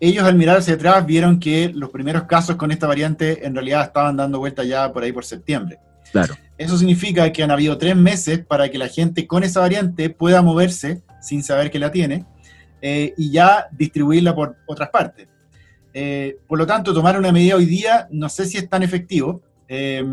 ellos 0.00 0.24
al 0.24 0.36
mirar 0.36 0.58
hacia 0.58 0.74
atrás 0.74 1.04
vieron 1.06 1.40
que 1.40 1.70
los 1.74 1.90
primeros 1.90 2.24
casos 2.24 2.56
con 2.56 2.70
esta 2.70 2.86
variante 2.86 3.46
en 3.46 3.54
realidad 3.54 3.82
estaban 3.82 4.16
dando 4.16 4.38
vuelta 4.38 4.62
ya 4.64 4.92
por 4.92 5.02
ahí 5.02 5.12
por 5.12 5.24
septiembre. 5.24 5.78
Claro. 6.12 6.36
Eso 6.56 6.78
significa 6.78 7.30
que 7.32 7.42
han 7.42 7.50
habido 7.50 7.78
tres 7.78 7.96
meses 7.96 8.44
para 8.44 8.68
que 8.70 8.78
la 8.78 8.88
gente 8.88 9.26
con 9.26 9.44
esa 9.44 9.60
variante 9.60 10.10
pueda 10.10 10.42
moverse 10.42 11.02
sin 11.20 11.42
saber 11.42 11.70
que 11.70 11.78
la 11.78 11.90
tiene 11.90 12.24
eh, 12.80 13.12
y 13.16 13.30
ya 13.30 13.68
distribuirla 13.72 14.34
por 14.34 14.56
otras 14.66 14.88
partes. 14.90 15.28
Eh, 15.92 16.38
por 16.46 16.58
lo 16.58 16.66
tanto, 16.66 16.94
tomar 16.94 17.18
una 17.18 17.32
medida 17.32 17.56
hoy 17.56 17.66
día 17.66 18.08
no 18.10 18.28
sé 18.28 18.46
si 18.46 18.58
es 18.58 18.68
tan 18.68 18.82
efectivo. 18.82 19.42
Eh, 19.68 20.04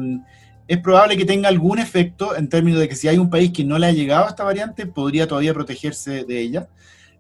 es 0.67 0.77
probable 0.79 1.15
que 1.17 1.25
tenga 1.25 1.47
algún 1.47 1.79
efecto 1.79 2.35
en 2.35 2.50
términos 2.50 2.79
de 2.79 2.89
que 2.89 2.95
si 2.95 3.07
hay 3.07 3.17
un 3.17 3.29
país 3.29 3.51
que 3.51 3.63
no 3.63 3.77
le 3.77 3.88
ha 3.88 3.91
llegado 3.91 4.25
a 4.25 4.29
esta 4.29 4.43
variante, 4.43 4.85
podría 4.85 5.27
todavía 5.27 5.53
protegerse 5.53 6.24
de 6.24 6.39
ella. 6.39 6.67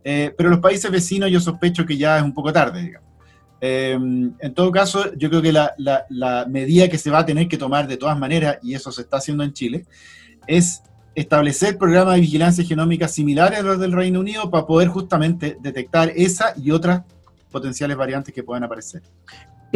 pero 0.03 0.49
los 0.49 0.59
países 0.59 0.91
vecinos 0.91 1.31
yo 1.31 1.39
sospecho 1.39 1.85
que 1.85 1.97
ya 1.97 2.17
es 2.17 2.23
un 2.23 2.33
poco 2.33 2.53
tarde, 2.53 2.81
digamos. 2.81 3.05
Em, 3.61 4.33
en 4.39 4.53
todo 4.53 4.71
caso, 4.71 5.13
yo 5.15 5.29
creo 5.29 5.41
que 5.41 5.51
la, 5.51 6.45
medida 6.47 6.87
que 6.87 6.97
se 6.97 7.09
va 7.09 7.19
a 7.19 7.25
tener 7.25 7.47
que 7.47 7.57
tomar 7.57 7.87
de 7.87 7.97
todas 7.97 8.17
maneras, 8.17 8.59
y 8.61 8.75
eso 8.75 8.91
se 8.91 9.01
está 9.01 9.17
haciendo 9.17 9.43
en 9.43 9.53
Chile, 9.53 9.85
es 10.45 10.83
establecer 11.15 11.77
programas 11.77 12.15
de 12.15 12.21
vigilancia 12.21 12.63
genómica 12.63 13.07
similares 13.07 13.59
a 13.59 13.63
los 13.63 13.79
del 13.79 13.93
Reino 13.93 14.19
Unido 14.19 14.51
para 14.51 14.67
poder 14.67 14.89
justamente 14.89 15.57
detectar 15.61 16.11
esa 16.15 16.53
y 16.57 16.71
otras 16.71 17.03
potenciales 17.49 17.95
variantes 17.97 18.35
que 18.35 18.43
puedan 18.43 18.65
aparecer. 18.65 19.01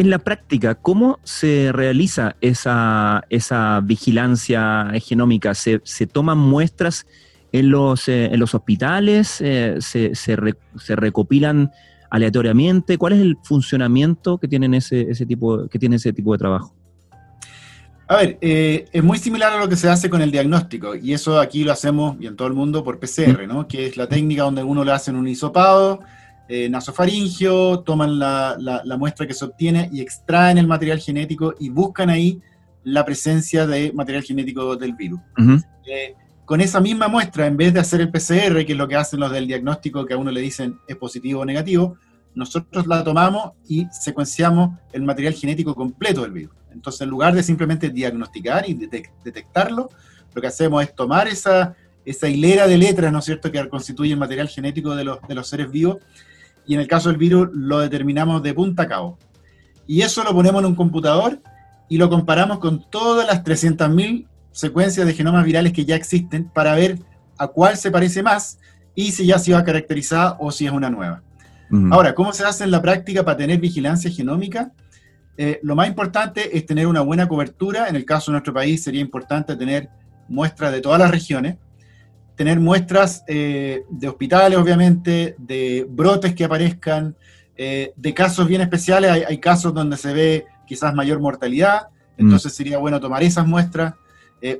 En 0.00 0.08
la 0.08 0.18
práctica, 0.18 0.76
¿cómo 0.76 1.18
se 1.24 1.72
realiza 1.72 2.34
esa, 2.40 3.22
esa 3.28 3.82
vigilancia 3.84 4.90
genómica? 4.98 5.52
¿Se, 5.54 5.78
toman 6.10 6.38
muestras 6.38 7.06
en 7.52 7.68
los, 7.68 8.08
eh, 8.08 8.32
en 8.32 8.40
los 8.40 8.54
hospitales? 8.54 9.42
Eh, 9.42 9.76
se, 9.80 10.14
se, 10.14 10.36
recopilan 10.96 11.70
aleatoriamente? 12.08 12.96
¿Cuál 12.96 13.12
es 13.12 13.20
el 13.20 13.36
funcionamiento 13.44 14.38
que, 14.38 14.48
tienen 14.48 14.72
ese, 14.72 15.02
ese 15.02 15.26
tipo, 15.26 15.68
que 15.68 15.78
tiene 15.78 15.96
ese 15.96 16.14
tipo 16.14 16.32
de 16.32 16.38
trabajo? 16.38 16.74
A 18.08 18.16
ver, 18.16 18.38
eh, 18.40 18.86
es 18.90 19.04
muy 19.04 19.18
similar 19.18 19.52
a 19.52 19.58
lo 19.58 19.68
que 19.68 19.76
se 19.76 19.90
hace 19.90 20.08
con 20.08 20.22
el 20.22 20.30
diagnóstico, 20.30 20.94
y 20.94 21.12
eso 21.12 21.38
aquí 21.38 21.62
lo 21.62 21.72
hacemos, 21.72 22.16
y 22.18 22.26
en 22.26 22.36
todo 22.36 22.48
el 22.48 22.54
mundo, 22.54 22.82
por 22.82 22.98
PCR, 22.98 23.46
¿no? 23.46 23.68
Que 23.68 23.88
es 23.88 23.98
la 23.98 24.08
técnica 24.08 24.44
donde 24.44 24.62
uno 24.62 24.82
le 24.82 24.92
hace 24.92 25.10
un 25.10 25.28
hisopado 25.28 26.00
eh, 26.52 26.68
nasofaringio, 26.68 27.78
toman 27.86 28.18
la, 28.18 28.56
la, 28.58 28.96
muestra 28.96 29.24
que 29.24 29.34
se 29.34 29.44
obtiene 29.44 29.88
y 29.92 30.00
extraen 30.00 30.58
el 30.58 30.66
material 30.66 30.98
genético 30.98 31.54
y 31.60 31.68
buscan 31.68 32.10
ahí 32.10 32.40
la 32.82 33.04
presencia 33.04 33.68
de 33.68 33.92
material 33.92 34.24
genético 34.24 34.74
del 34.74 34.94
virus. 34.94 35.20
Eh, 35.86 36.16
con 36.44 36.60
esa 36.60 36.80
misma 36.80 37.06
muestra, 37.06 37.46
en 37.46 37.56
vez 37.56 37.72
de 37.72 37.78
hacer 37.78 38.00
el 38.00 38.10
PCR, 38.10 38.66
que 38.66 38.72
es 38.72 38.76
lo 38.76 38.88
que 38.88 38.96
hacen 38.96 39.20
los 39.20 39.30
del 39.30 39.46
diagnóstico, 39.46 40.04
que 40.04 40.14
a 40.14 40.16
uno 40.16 40.32
le 40.32 40.40
dicen 40.40 40.76
es 40.88 40.96
positivo 40.96 41.42
o 41.42 41.44
negativo, 41.44 41.96
nosotros 42.34 42.84
la 42.88 43.04
tomamos 43.04 43.52
y 43.68 43.86
secuenciamos 43.92 44.76
el 44.92 45.02
material 45.04 45.34
genético 45.34 45.76
completo 45.76 46.22
del 46.22 46.32
virus. 46.32 46.56
Entonces, 46.72 47.02
en 47.02 47.10
lugar 47.10 47.32
de 47.32 47.44
simplemente 47.44 47.90
diagnosticar 47.90 48.68
y 48.68 48.74
detectarlo, 48.74 49.88
lo 50.34 50.42
que 50.42 50.48
hacemos 50.48 50.82
es 50.82 50.96
tomar 50.96 51.28
esa, 51.28 51.76
esa 52.04 52.28
hilera 52.28 52.66
de 52.66 52.76
letras, 52.76 53.12
¿no 53.12 53.20
es 53.20 53.24
cierto?, 53.24 53.52
que 53.52 53.68
constituye 53.68 54.14
el 54.14 54.18
material 54.18 54.48
genético 54.48 54.96
de 54.96 55.04
los, 55.04 55.20
de 55.28 55.34
los 55.36 55.46
seres 55.46 55.70
vivos, 55.70 55.98
y 56.66 56.74
en 56.74 56.80
el 56.80 56.86
caso 56.88 57.08
del 57.08 57.18
virus 57.18 57.48
lo 57.52 57.78
determinamos 57.80 58.42
de 58.42 58.54
punta 58.54 58.84
a 58.84 58.88
cabo. 58.88 59.18
Y 59.86 60.02
eso 60.02 60.22
lo 60.22 60.32
ponemos 60.32 60.60
en 60.60 60.66
un 60.66 60.74
computador 60.74 61.40
y 61.88 61.98
lo 61.98 62.08
comparamos 62.08 62.58
con 62.58 62.88
todas 62.88 63.26
las 63.26 63.42
300.000 63.42 64.26
secuencias 64.52 65.06
de 65.06 65.14
genomas 65.14 65.44
virales 65.44 65.72
que 65.72 65.84
ya 65.84 65.96
existen 65.96 66.44
para 66.44 66.74
ver 66.74 66.98
a 67.38 67.48
cuál 67.48 67.76
se 67.76 67.90
parece 67.90 68.22
más 68.22 68.58
y 68.94 69.12
si 69.12 69.26
ya 69.26 69.38
se 69.38 69.52
va 69.52 69.64
caracterizada 69.64 70.36
o 70.38 70.50
si 70.50 70.66
es 70.66 70.72
una 70.72 70.90
nueva. 70.90 71.22
Ahora, 71.92 72.16
¿cómo 72.16 72.32
se 72.32 72.44
hace 72.44 72.64
en 72.64 72.72
la 72.72 72.82
práctica 72.82 73.24
para 73.24 73.36
tener 73.36 73.60
vigilancia 73.60 74.10
genómica? 74.10 74.72
Eh, 75.36 75.60
lo 75.62 75.76
más 75.76 75.86
importante 75.86 76.56
es 76.56 76.66
tener 76.66 76.88
una 76.88 77.00
buena 77.00 77.28
cobertura. 77.28 77.88
En 77.88 77.94
el 77.94 78.04
caso 78.04 78.30
de 78.30 78.34
nuestro 78.34 78.52
país 78.52 78.82
sería 78.82 79.00
importante 79.00 79.54
tener 79.54 79.88
muestras 80.28 80.72
de 80.72 80.80
todas 80.80 80.98
las 80.98 81.10
regiones, 81.10 81.56
tener 82.40 82.58
muestras 82.58 83.22
eh, 83.28 83.84
de 83.90 84.08
hospitales, 84.08 84.58
obviamente, 84.58 85.34
de 85.36 85.86
brotes 85.86 86.34
que 86.34 86.44
aparezcan, 86.44 87.14
eh, 87.54 87.92
de 87.94 88.14
casos 88.14 88.48
bien 88.48 88.62
especiales. 88.62 89.26
Hay, 89.28 89.36
casos 89.36 89.74
donde 89.74 89.98
se 89.98 90.14
ve 90.14 90.46
quizás 90.66 90.94
mayor 90.94 91.20
mortalidad, 91.20 91.88
mm. 92.16 92.22
entonces 92.22 92.54
sería 92.54 92.78
bueno 92.78 92.98
tomar 92.98 93.22
esas 93.22 93.46
muestras, 93.46 93.92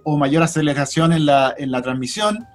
o 0.05 0.19
mayor 0.19 0.43
aceleración 0.43 1.15
en 1.15 1.25
la, 1.25 1.55
en 1.57 1.71
la 1.71 1.81
transmisión, 1.81 2.47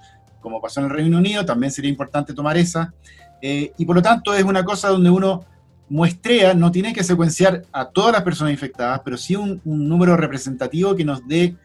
como 0.41 0.61
pasó 0.61 0.79
en 0.79 0.85
el 0.85 0.91
Reino 0.91 1.17
Unido, 1.17 1.43
también 1.43 1.71
sería 1.71 1.89
importante 1.89 2.31
tomar 2.31 2.55
esa. 2.55 2.93
Eh, 3.41 3.73
y 3.79 3.85
por 3.85 3.95
lo 3.95 4.01
tanto 4.03 4.31
es 4.35 4.43
una 4.43 4.63
cosa 4.63 4.89
donde 4.89 5.09
uno 5.09 5.43
muestrea, 5.89 6.53
no 6.53 6.71
tiene 6.71 6.93
que 6.93 7.03
secuenciar 7.03 7.63
a 7.71 7.85
todas 7.85 8.13
las 8.13 8.21
personas 8.21 8.53
infectadas, 8.53 9.01
pero 9.03 9.17
sí 9.17 9.35
un, 9.35 9.59
número 9.63 10.15
representativo 10.15 10.95
que 10.95 11.03
nos 11.03 11.27
dé 11.27 11.55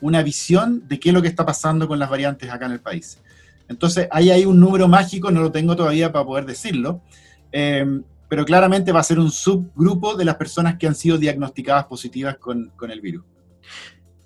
una 0.00 0.22
visión 0.22 0.82
de 0.88 0.98
qué 1.00 1.10
es 1.10 1.14
lo 1.14 1.22
que 1.22 1.28
está 1.28 1.46
pasando 1.46 1.88
con 1.88 1.98
las 1.98 2.10
variantes 2.10 2.50
acá 2.50 2.66
en 2.66 2.72
el 2.72 2.80
país. 2.80 3.18
Entonces, 3.68 4.08
ahí 4.10 4.30
hay 4.30 4.44
un 4.44 4.60
número 4.60 4.88
mágico, 4.88 5.30
no 5.30 5.40
lo 5.40 5.50
tengo 5.50 5.74
todavía 5.74 6.12
para 6.12 6.24
poder 6.24 6.44
decirlo, 6.44 7.00
eh, 7.52 8.00
pero 8.28 8.44
claramente 8.44 8.92
va 8.92 9.00
a 9.00 9.04
ser 9.04 9.18
un 9.18 9.30
subgrupo 9.30 10.16
de 10.16 10.24
las 10.24 10.36
personas 10.36 10.76
que 10.76 10.86
han 10.86 10.94
sido 10.94 11.18
diagnosticadas 11.18 11.84
positivas 11.84 12.36
con, 12.36 12.72
con 12.76 12.90
el 12.90 13.00
virus. 13.00 13.24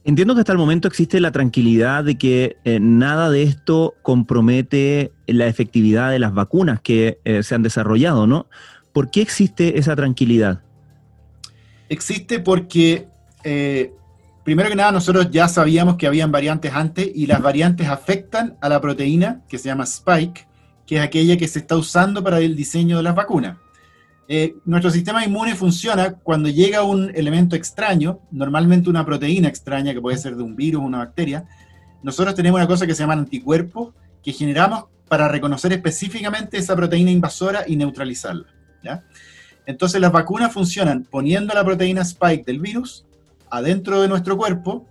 Entiendo 0.08 0.34
que 0.34 0.40
hasta 0.40 0.52
el 0.52 0.58
momento 0.58 0.88
existe 0.88 1.20
la 1.20 1.32
tranquilidad 1.32 2.02
de 2.02 2.16
que 2.16 2.56
eh, 2.64 2.78
nada 2.80 3.28
de 3.28 3.42
esto 3.42 3.94
compromete 4.00 5.12
la 5.26 5.46
efectividad 5.48 6.10
de 6.10 6.18
las 6.18 6.32
vacunas 6.32 6.80
que 6.80 7.20
eh, 7.24 7.42
se 7.42 7.54
han 7.54 7.62
desarrollado, 7.62 8.26
¿no? 8.26 8.46
¿Por 8.94 9.10
qué 9.10 9.20
existe 9.20 9.78
esa 9.78 9.94
tranquilidad? 9.96 10.62
Existe 11.90 12.38
porque, 12.40 13.06
eh, 13.44 13.92
primero 14.48 14.70
que 14.70 14.76
nada, 14.76 14.92
nosotros 14.92 15.30
ya 15.30 15.46
sabíamos 15.46 15.96
que 15.96 16.06
habían 16.06 16.32
variantes 16.32 16.72
antes 16.72 17.06
y 17.14 17.26
las 17.26 17.42
variantes 17.42 17.86
afectan 17.86 18.56
a 18.62 18.70
la 18.70 18.80
proteína 18.80 19.42
que 19.46 19.58
se 19.58 19.68
llama 19.68 19.84
spike, 19.84 20.48
que 20.86 20.96
es 20.96 21.02
aquella 21.02 21.36
que 21.36 21.46
se 21.46 21.58
está 21.58 21.76
usando 21.76 22.24
para 22.24 22.38
el 22.38 22.56
diseño 22.56 22.96
de 22.96 23.02
las 23.02 23.14
vacunas. 23.14 23.58
Eh, 24.26 24.54
nuestro 24.64 24.90
sistema 24.90 25.22
inmune 25.22 25.54
funciona 25.54 26.14
cuando 26.14 26.48
llega 26.48 26.82
un 26.82 27.12
elemento 27.14 27.56
extraño, 27.56 28.20
normalmente 28.30 28.88
una 28.88 29.04
proteína 29.04 29.48
extraña 29.48 29.92
que 29.92 30.00
puede 30.00 30.16
ser 30.16 30.34
de 30.34 30.42
un 30.42 30.56
virus 30.56 30.80
o 30.80 30.86
una 30.86 30.96
bacteria. 30.96 31.44
Nosotros 32.02 32.34
tenemos 32.34 32.56
una 32.56 32.66
cosa 32.66 32.86
que 32.86 32.94
se 32.94 33.02
llama 33.02 33.12
anticuerpos 33.12 33.92
que 34.22 34.32
generamos 34.32 34.84
para 35.08 35.28
reconocer 35.28 35.74
específicamente 35.74 36.56
esa 36.56 36.74
proteína 36.74 37.10
invasora 37.10 37.64
y 37.66 37.76
neutralizarla. 37.76 38.46
Entonces 39.66 40.00
las 40.00 40.10
vacunas 40.10 40.54
funcionan 40.54 41.04
poniendo 41.04 41.52
la 41.52 41.62
proteína 41.62 42.00
spike 42.00 42.46
del 42.46 42.60
virus 42.60 43.04
adentro 43.50 44.00
de 44.00 44.08
nuestro 44.08 44.36
cuerpo 44.36 44.86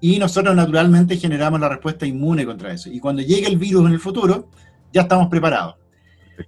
y 0.00 0.18
nosotros 0.18 0.54
naturalmente 0.54 1.16
generamos 1.16 1.60
la 1.60 1.68
respuesta 1.68 2.06
inmune 2.06 2.44
contra 2.44 2.72
eso. 2.72 2.90
Y 2.90 2.98
cuando 2.98 3.22
llegue 3.22 3.46
el 3.46 3.56
virus 3.56 3.86
en 3.86 3.92
el 3.92 4.00
futuro, 4.00 4.48
ya 4.92 5.02
estamos 5.02 5.28
preparados. 5.28 5.76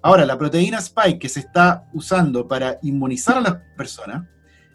Ahora, 0.03 0.25
la 0.25 0.37
proteína 0.37 0.79
spike 0.79 1.19
que 1.19 1.29
se 1.29 1.41
está 1.41 1.89
usando 1.93 2.49
para 2.49 2.79
inmunizar 2.83 3.39
a 3.39 3.41
las 3.41 3.57
personas 3.77 4.25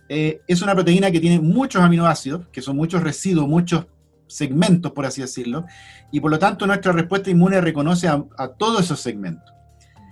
eh, 0.08 0.42
es 0.48 0.62
una 0.62 0.74
proteína 0.74 1.12
que 1.12 1.20
tiene 1.20 1.40
muchos 1.40 1.82
aminoácidos, 1.82 2.48
que 2.52 2.62
son 2.62 2.76
muchos 2.76 3.04
residuos, 3.04 3.48
muchos 3.48 3.86
segmentos, 4.28 4.92
por 4.92 5.06
así 5.06 5.22
decirlo, 5.22 5.66
y 6.12 6.20
por 6.20 6.32
lo 6.32 6.40
tanto 6.40 6.66
nuestra 6.66 6.92
respuesta 6.92 7.30
inmune 7.30 7.62
reconoce 7.62 8.08
a, 8.08 8.24
todos 8.58 8.82
esos 8.82 9.00
segmentos. 9.00 9.54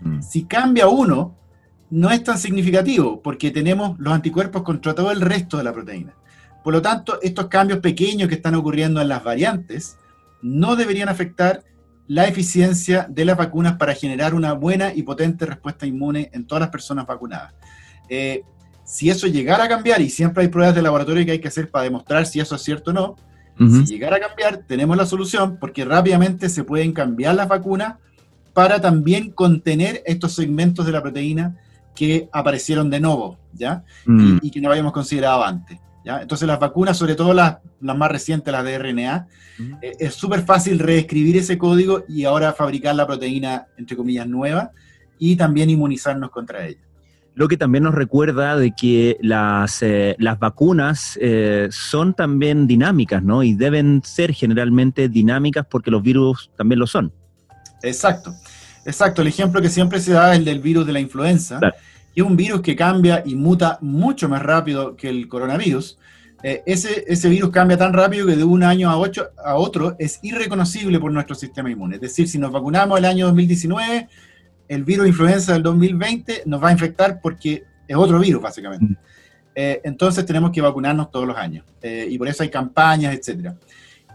Mm. 0.02 0.22
Si 0.22 0.44
cambia 0.46 0.88
uno, 0.88 1.38
no 1.90 2.12
es 2.12 2.24
tan 2.24 2.38
significativo, 2.38 3.22
porque 3.22 3.52
tenemos 3.52 3.98
los 4.00 4.14
anticuerpos 4.14 4.64
contra 4.64 4.94
todo 4.94 5.12
el 5.12 5.22
resto 5.22 5.58
de 5.58 5.64
la 5.64 5.74
proteína. 5.74 6.14
Por 6.68 6.74
lo 6.74 6.82
tanto, 6.82 7.18
estos 7.22 7.48
cambios 7.48 7.80
pequeños 7.80 8.28
que 8.28 8.36
están 8.36 8.54
ocurriendo 8.54 9.00
en 9.00 9.08
las 9.08 9.24
variantes 9.24 9.98
no 10.42 10.76
deberían 10.76 11.08
afectar 11.08 11.64
la 12.08 12.28
eficiencia 12.28 13.08
de 13.10 13.24
las 13.24 13.38
vacunas 13.38 13.78
para 13.78 13.94
generar 13.94 14.36
una 14.36 14.52
buena 14.52 14.94
y 14.94 15.04
potente 15.04 15.46
respuesta 15.46 15.86
inmune 15.86 16.30
en 16.34 16.46
todas 16.46 16.60
las 16.60 16.70
personas 16.70 17.08
vacunadas. 17.08 17.54
Eh, 18.10 18.44
si 18.84 19.10
eso 19.10 19.28
llegara 19.28 19.64
a 19.64 19.70
cambiar, 19.70 20.02
y 20.02 20.10
siempre 20.10 20.44
hay 20.44 20.50
pruebas 20.50 20.76
de 20.76 20.82
laboratorio 20.82 21.24
que 21.24 21.32
hay 21.32 21.40
que 21.40 21.48
hacer 21.48 21.72
para 21.72 21.86
demostrar 21.86 22.26
si 22.26 22.42
eso 22.42 22.56
es 22.56 22.62
cierto 22.62 22.92
o 22.92 22.94
no, 22.94 23.16
si 23.58 23.86
llegara 23.86 24.18
a 24.18 24.20
cambiar, 24.20 24.58
tenemos 24.68 24.98
la 24.98 25.06
solución 25.06 25.60
porque 25.62 25.86
rápidamente 25.86 26.50
se 26.50 26.66
pueden 26.66 26.92
cambiar 26.92 27.36
las 27.36 27.48
vacunas 27.48 27.96
para 28.52 28.82
también 28.82 29.32
contener 29.32 30.04
estos 30.06 30.36
segmentos 30.36 30.86
de 30.86 30.92
la 30.92 31.02
proteína 31.02 31.56
que 31.96 32.28
aparecieron 32.34 32.90
de 32.90 33.00
nuevo, 33.00 33.38
¿ya? 33.54 33.86
Mm. 34.06 34.40
y, 34.42 34.52
que 34.52 34.60
no 34.60 34.70
habíamos 34.70 34.92
considerado 34.92 35.46
antes. 35.46 35.80
Entonces 36.22 36.48
las 36.48 36.60
vacunas, 36.60 36.98
sobre 36.98 37.16
todo 37.16 37.34
las, 37.34 37.58
más 37.80 38.12
recientes, 38.12 38.52
las 38.52 38.64
de 38.64 38.80
RNA, 38.80 39.28
eh, 39.82 39.94
es 40.00 40.14
súper 40.14 40.44
fácil 40.44 40.80
reescribir 40.80 41.38
ese 41.38 41.58
código 41.58 42.04
y 42.08 42.24
ahora 42.24 42.54
fabricar 42.54 42.96
la 42.96 43.06
proteína, 43.06 43.68
entre 43.78 43.98
comillas, 43.98 44.28
nueva 44.28 44.72
y 45.20 45.36
también 45.36 45.70
inmunizarnos 45.70 46.30
contra 46.30 46.66
ella. 46.66 46.80
Lo 47.36 47.48
que 47.48 47.58
también 47.58 47.84
nos 47.84 47.94
recuerda 47.94 48.58
de 48.58 48.72
que 48.72 49.18
las, 49.22 49.84
eh, 49.84 50.16
las 50.18 50.40
vacunas 50.40 51.20
eh, 51.22 51.68
son 51.70 52.16
también 52.16 52.66
dinámicas, 52.66 53.22
¿no? 53.22 53.44
Y 53.44 53.54
deben 53.54 54.02
ser 54.04 54.34
generalmente 54.34 55.08
dinámicas 55.08 55.66
porque 55.70 55.92
los 55.92 56.02
virus 56.02 56.50
también 56.58 56.80
lo 56.80 56.88
son. 56.88 57.14
Exacto, 57.84 58.34
exacto. 58.86 59.22
El 59.22 59.28
ejemplo 59.28 59.62
que 59.62 59.70
siempre 59.70 60.00
se 60.00 60.14
da 60.14 60.34
es 60.34 60.40
el 60.40 60.46
del 60.46 60.62
virus 60.62 60.88
de 60.88 60.94
la 60.94 61.00
influenza 61.00 61.60
es 62.22 62.24
un 62.24 62.36
virus 62.36 62.62
que 62.62 62.76
cambia 62.76 63.22
y 63.26 63.36
muta 63.36 63.78
mucho 63.82 64.28
más 64.28 64.42
rápido 64.42 64.96
que 64.96 65.08
el 65.08 65.28
coronavirus. 65.28 66.00
Eh, 66.42 66.64
ese, 66.66 67.06
ese, 67.08 67.30
virus 67.30 67.52
cambia 67.52 67.78
tan 67.78 67.94
rápido 67.94 68.26
que 68.26 68.36
de 68.36 68.44
un 68.44 68.64
año 68.64 68.90
a, 68.90 68.98
ocho, 68.98 69.30
a 69.44 69.56
otro 69.56 69.96
es 70.00 70.20
irreconocible 70.24 71.00
por 71.00 71.12
nuestro 71.12 71.36
sistema 71.36 71.70
inmune. 71.70 71.96
Es 71.96 72.02
decir, 72.02 72.28
si 72.28 72.40
nos 72.40 72.52
vacunamos 72.52 72.98
el 72.98 73.06
año 73.06 73.28
2019, 73.28 74.08
el 74.68 74.84
virus 74.84 75.08
influenza 75.08 75.54
del 75.54 75.62
2020 75.62 76.44
nos 76.48 76.64
va 76.64 76.70
a 76.70 76.72
infectar 76.72 77.20
porque 77.22 77.64
es 77.88 77.96
otro 77.96 78.20
virus, 78.20 78.42
básicamente. 78.42 78.86
Mm. 78.86 78.98
Eh, 79.54 79.82
entonces 79.84 80.26
tenemos 80.26 80.52
que 80.52 80.62
vacunarnos 80.62 81.12
todos 81.12 81.28
los 81.28 81.38
años. 81.38 81.66
Eh, 81.82 82.08
y 82.10 82.18
por 82.18 82.28
eso 82.28 82.42
hay 82.42 82.50
campañas, 82.50 83.14
etc. 83.14 83.52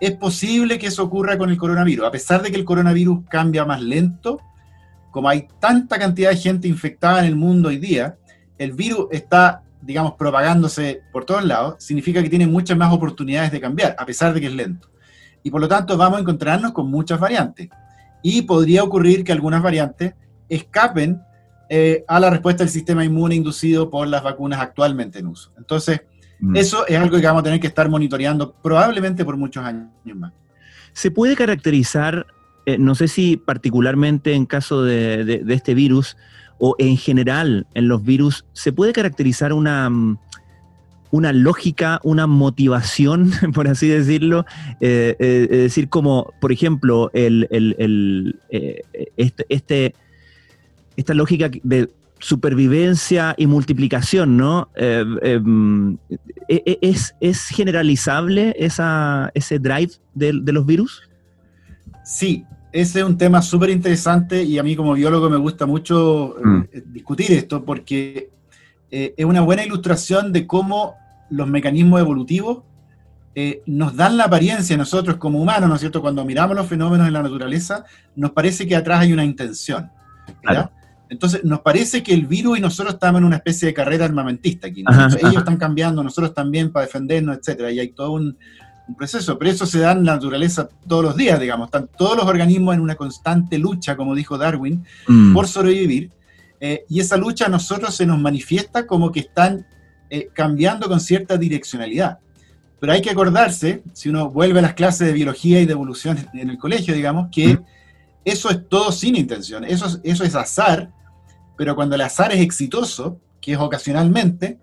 Es 0.00 0.12
posible 0.12 0.76
que 0.76 0.88
eso 0.88 1.04
ocurra 1.04 1.38
con 1.38 1.50
el 1.50 1.56
coronavirus. 1.56 2.06
A 2.06 2.10
pesar 2.10 2.42
de 2.42 2.50
que 2.50 2.56
el 2.56 2.64
coronavirus 2.64 3.20
cambia 3.28 3.64
más 3.64 3.80
lento, 3.80 4.40
como 5.12 5.28
hay 5.28 5.46
tanta 5.60 5.98
cantidad 5.98 6.30
de 6.30 6.36
gente 6.36 6.66
infectada 6.66 7.20
en 7.20 7.26
el 7.26 7.36
mundo 7.36 7.68
hoy 7.68 7.76
día, 7.76 8.16
el 8.56 8.72
virus 8.72 9.06
está, 9.12 9.62
digamos, 9.82 10.14
propagándose 10.14 11.02
por 11.12 11.26
todos 11.26 11.44
lados, 11.44 11.76
significa 11.78 12.22
que 12.22 12.30
tiene 12.30 12.46
muchas 12.46 12.78
más 12.78 12.92
oportunidades 12.92 13.52
de 13.52 13.60
cambiar, 13.60 13.94
a 13.98 14.06
pesar 14.06 14.32
de 14.32 14.40
que 14.40 14.46
es 14.46 14.54
lento. 14.54 14.88
Y 15.42 15.50
por 15.50 15.60
lo 15.60 15.68
tanto 15.68 15.98
vamos 15.98 16.16
a 16.16 16.20
encontrarnos 16.22 16.72
con 16.72 16.90
muchas 16.90 17.20
variantes. 17.20 17.68
Y 18.22 18.42
podría 18.42 18.82
ocurrir 18.82 19.22
que 19.22 19.32
algunas 19.32 19.62
variantes 19.62 20.14
escapen 20.48 21.20
eh, 21.68 22.04
a 22.08 22.18
la 22.18 22.30
respuesta 22.30 22.64
del 22.64 22.70
sistema 22.70 23.04
inmune 23.04 23.34
inducido 23.34 23.90
por 23.90 24.08
las 24.08 24.22
vacunas 24.22 24.60
actualmente 24.60 25.18
en 25.18 25.26
uso. 25.26 25.52
Entonces, 25.58 26.00
mm. 26.40 26.56
eso 26.56 26.86
es 26.86 26.98
algo 26.98 27.20
que 27.20 27.26
vamos 27.26 27.40
a 27.40 27.44
tener 27.44 27.60
que 27.60 27.66
estar 27.66 27.86
monitoreando 27.88 28.54
probablemente 28.62 29.26
por 29.26 29.36
muchos 29.36 29.62
años 29.62 29.88
más. 30.14 30.32
¿Se 30.94 31.10
puede 31.10 31.36
caracterizar 31.36 32.26
eh, 32.64 32.78
no 32.78 32.94
sé 32.94 33.08
si 33.08 33.36
particularmente 33.36 34.34
en 34.34 34.46
caso 34.46 34.82
de, 34.82 35.42
este 35.48 35.74
virus 35.74 36.16
o 36.58 36.76
en 36.78 36.96
general 36.96 37.66
en 37.74 37.88
los 37.88 38.04
virus, 38.04 38.44
¿se 38.52 38.72
puede 38.72 38.92
caracterizar 38.92 39.52
una, 39.52 39.90
mm, 39.90 40.18
una 41.10 41.32
lógica, 41.32 42.00
una 42.04 42.26
motivación, 42.26 43.32
por 43.54 43.66
así 43.66 43.88
decirlo? 43.88 44.46
Eh, 44.80 45.16
eh, 45.18 45.48
es 45.50 45.58
decir, 45.58 45.88
como, 45.88 46.32
por 46.40 46.52
ejemplo, 46.52 47.10
el, 47.14 48.38
este, 49.16 49.46
este, 49.48 49.94
esta 50.96 51.14
lógica 51.14 51.50
de 51.64 51.90
supervivencia 52.20 53.34
y 53.36 53.48
multiplicación, 53.48 54.36
¿no? 54.36 54.68
Mm, 54.76 55.94
e, 56.48 56.62
e, 56.64 56.78
¿es, 56.80 57.16
¿Es 57.20 57.48
generalizable 57.48 58.54
esa, 58.56 59.32
ese 59.34 59.58
drive 59.58 59.94
de 60.14 60.52
los 60.52 60.64
virus? 60.64 61.02
Sí, 62.04 62.44
ese 62.72 63.00
es 63.00 63.04
un 63.04 63.18
tema 63.18 63.42
súper 63.42 63.70
interesante 63.70 64.42
y 64.42 64.58
a 64.58 64.62
mí 64.62 64.74
como 64.74 64.94
biólogo 64.94 65.28
me 65.28 65.36
gusta 65.36 65.66
mucho 65.66 66.36
eh, 66.38 66.82
mm. 66.84 66.92
discutir 66.92 67.32
esto 67.32 67.64
porque 67.64 68.30
eh, 68.90 69.14
es 69.16 69.24
una 69.24 69.42
buena 69.42 69.64
ilustración 69.64 70.32
de 70.32 70.46
cómo 70.46 70.94
los 71.30 71.46
mecanismos 71.48 72.00
evolutivos 72.00 72.62
eh, 73.34 73.62
nos 73.64 73.96
dan 73.96 74.18
la 74.18 74.24
apariencia 74.24 74.76
nosotros 74.76 75.16
como 75.16 75.40
humanos, 75.40 75.68
¿no 75.68 75.74
es 75.74 75.80
cierto? 75.80 76.02
Cuando 76.02 76.24
miramos 76.24 76.56
los 76.56 76.66
fenómenos 76.66 77.06
en 77.06 77.14
la 77.14 77.22
naturaleza, 77.22 77.84
nos 78.14 78.32
parece 78.32 78.66
que 78.66 78.76
atrás 78.76 79.00
hay 79.00 79.12
una 79.12 79.24
intención. 79.24 79.90
Entonces, 81.08 81.44
nos 81.44 81.60
parece 81.60 82.02
que 82.02 82.14
el 82.14 82.26
virus 82.26 82.58
y 82.58 82.60
nosotros 82.60 82.94
estamos 82.94 83.20
en 83.20 83.24
una 83.26 83.36
especie 83.36 83.68
de 83.68 83.74
carrera 83.74 84.06
armamentista 84.06 84.68
aquí. 84.68 84.82
Ellos 85.20 85.36
están 85.36 85.56
cambiando, 85.56 86.02
nosotros 86.02 86.32
también 86.32 86.72
para 86.72 86.86
defendernos, 86.86 87.38
etcétera. 87.38 87.70
Y 87.70 87.80
hay 87.80 87.88
todo 87.92 88.12
un, 88.12 88.36
un 88.88 88.94
proceso, 88.94 89.38
pero 89.38 89.50
eso 89.50 89.66
se 89.66 89.78
da 89.78 89.92
en 89.92 90.04
la 90.04 90.14
naturaleza 90.14 90.68
todos 90.86 91.04
los 91.04 91.16
días, 91.16 91.38
digamos. 91.40 91.68
Están 91.68 91.88
todos 91.96 92.16
los 92.16 92.26
organismos 92.26 92.74
en 92.74 92.80
una 92.80 92.94
constante 92.94 93.58
lucha, 93.58 93.96
como 93.96 94.14
dijo 94.14 94.36
Darwin, 94.38 94.84
mm. 95.06 95.34
por 95.34 95.46
sobrevivir. 95.46 96.10
Eh, 96.60 96.84
y 96.88 97.00
esa 97.00 97.16
lucha 97.16 97.46
a 97.46 97.48
nosotros 97.48 97.94
se 97.94 98.06
nos 98.06 98.20
manifiesta 98.20 98.86
como 98.86 99.10
que 99.10 99.20
están 99.20 99.66
eh, 100.10 100.28
cambiando 100.32 100.88
con 100.88 101.00
cierta 101.00 101.36
direccionalidad. 101.36 102.18
Pero 102.78 102.92
hay 102.92 103.00
que 103.00 103.10
acordarse, 103.10 103.82
si 103.92 104.08
uno 104.08 104.30
vuelve 104.30 104.58
a 104.58 104.62
las 104.62 104.74
clases 104.74 105.06
de 105.06 105.12
biología 105.12 105.60
y 105.60 105.66
de 105.66 105.72
evolución 105.72 106.18
en 106.34 106.50
el 106.50 106.58
colegio, 106.58 106.94
digamos, 106.94 107.28
que 107.30 107.58
eso 108.24 108.50
es 108.50 108.68
todo 108.68 108.92
sin 108.92 109.16
intención, 109.16 109.64
eso 109.64 110.00
eso 110.02 110.24
es 110.24 110.34
azar, 110.34 110.90
pero 111.56 111.76
cuando 111.76 111.94
el 111.94 112.00
azar 112.00 112.32
es 112.32 112.40
exitoso, 112.40 113.20
que 113.40 113.52
es 113.52 113.58
ocasionalmente, 113.58 114.58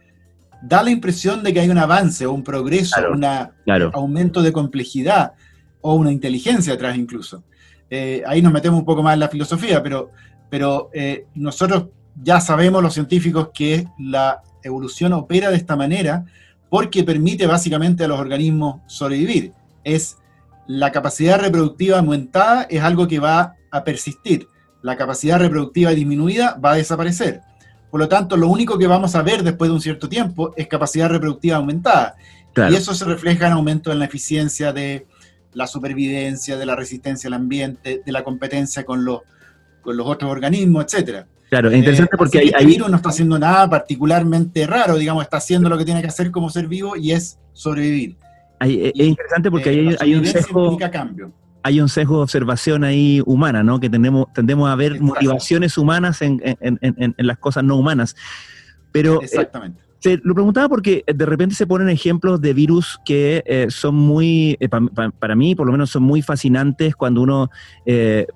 da 0.61 0.83
la 0.83 0.91
impresión 0.91 1.43
de 1.43 1.53
que 1.53 1.59
hay 1.59 1.69
un 1.69 1.77
avance 1.77 2.25
o 2.25 2.33
un 2.33 2.43
progreso, 2.43 2.95
un 3.11 3.25
aumento 3.93 4.41
de 4.41 4.51
complejidad 4.51 5.33
o 5.81 5.95
una 5.95 6.11
inteligencia 6.11 6.73
atrás 6.73 6.97
incluso. 6.97 7.43
Eh, 7.89 8.23
ahí 8.27 8.41
nos 8.41 8.53
metemos 8.53 8.79
un 8.79 8.85
poco 8.85 9.01
más 9.01 9.13
en 9.13 9.21
la 9.21 9.29
filosofía, 9.29 9.81
pero, 9.81 10.11
pero 10.49 10.89
eh, 10.93 11.25
nosotros 11.35 11.87
ya 12.21 12.39
sabemos 12.41 12.83
los 12.83 12.93
científicos 12.93 13.49
que 13.53 13.87
la 13.97 14.41
evolución 14.63 15.13
opera 15.13 15.49
de 15.49 15.57
esta 15.57 15.75
manera 15.75 16.25
porque 16.69 17.03
permite 17.03 17.47
básicamente 17.47 18.03
a 18.03 18.07
los 18.07 18.19
organismos 18.19 18.81
sobrevivir. 18.87 19.53
Es 19.83 20.17
la 20.67 20.91
capacidad 20.91 21.39
reproductiva 21.39 21.97
aumentada 21.97 22.63
es 22.69 22.83
algo 22.83 23.07
que 23.07 23.19
va 23.19 23.55
a 23.71 23.83
persistir. 23.83 24.47
La 24.81 24.95
capacidad 24.95 25.39
reproductiva 25.39 25.91
disminuida 25.91 26.59
va 26.63 26.73
a 26.73 26.75
desaparecer. 26.75 27.41
Por 27.89 27.99
lo 27.99 28.07
tanto, 28.07 28.37
lo 28.37 28.47
único 28.47 28.77
que 28.77 28.87
vamos 28.87 29.15
a 29.15 29.21
ver 29.21 29.43
después 29.43 29.69
de 29.69 29.75
un 29.75 29.81
cierto 29.81 30.07
tiempo 30.07 30.53
es 30.55 30.67
capacidad 30.67 31.09
reproductiva 31.09 31.57
aumentada. 31.57 32.15
Y 32.69 32.75
eso 32.75 32.93
se 32.93 33.05
refleja 33.05 33.47
en 33.47 33.53
aumento 33.53 33.91
en 33.91 33.99
la 33.99 34.05
eficiencia 34.05 34.73
de 34.73 35.07
la 35.53 35.65
supervivencia, 35.65 36.57
de 36.57 36.65
la 36.65 36.75
resistencia 36.75 37.27
al 37.27 37.33
ambiente, 37.33 38.01
de 38.05 38.11
la 38.11 38.23
competencia 38.23 38.83
con 38.83 39.05
los, 39.05 39.21
con 39.81 39.95
los 39.95 40.05
otros 40.07 40.29
organismos, 40.29 40.85
etcétera. 40.85 41.25
Claro, 41.49 41.71
es 41.71 41.77
interesante 41.77 42.15
eh, 42.15 42.17
porque 42.17 42.39
hay, 42.39 42.51
el 42.59 42.67
virus 42.67 42.89
no 42.89 42.97
está 42.97 43.09
haciendo 43.09 43.39
nada 43.39 43.67
particularmente 43.69 44.67
raro, 44.67 44.97
digamos, 44.97 45.23
está 45.23 45.37
haciendo 45.37 45.69
lo 45.69 45.77
que 45.77 45.85
tiene 45.85 46.01
que 46.01 46.07
hacer 46.07 46.29
como 46.31 46.49
ser 46.49 46.67
vivo 46.67 46.95
y 46.95 47.11
es 47.11 47.39
sobrevivir. 47.53 48.17
es 48.59 48.91
interesante 48.95 49.49
porque 49.49 49.69
hay, 49.69 49.95
hay 49.99 50.15
un 50.15 50.25
sesgo. 50.25 50.77
Cambio 50.77 51.31
hay 51.63 51.81
un 51.81 51.89
sesgo 51.89 52.17
de 52.17 52.23
observación 52.23 52.83
ahí 52.83 53.21
humana, 53.25 53.63
¿no? 53.63 53.79
Que 53.79 53.89
tendemos, 53.89 54.31
tendemos 54.33 54.69
a 54.69 54.75
ver 54.75 54.99
motivaciones 55.01 55.77
humanas 55.77 56.21
en, 56.21 56.39
las 57.17 57.37
cosas 57.37 57.63
no 57.63 57.75
humanas. 57.75 58.15
Pero, 58.91 59.21
eh, 59.21 59.25
Exactamente. 59.25 59.81
lo 60.23 60.33
preguntaba 60.33 60.69
porque 60.69 61.03
de 61.05 61.25
repente 61.25 61.55
se 61.55 61.67
ponen 61.67 61.89
ejemplos 61.89 62.41
de 62.41 62.53
virus 62.53 62.99
que 63.05 63.43
eh, 63.45 63.67
son 63.69 63.95
muy, 63.95 64.57
eh, 64.59 64.69
para 65.19 65.35
mí 65.35 65.55
por 65.55 65.65
lo 65.67 65.71
menos 65.71 65.89
son 65.89 66.03
muy 66.03 66.21
fascinantes 66.21 66.95
cuando 66.95 67.21
uno, 67.21 67.49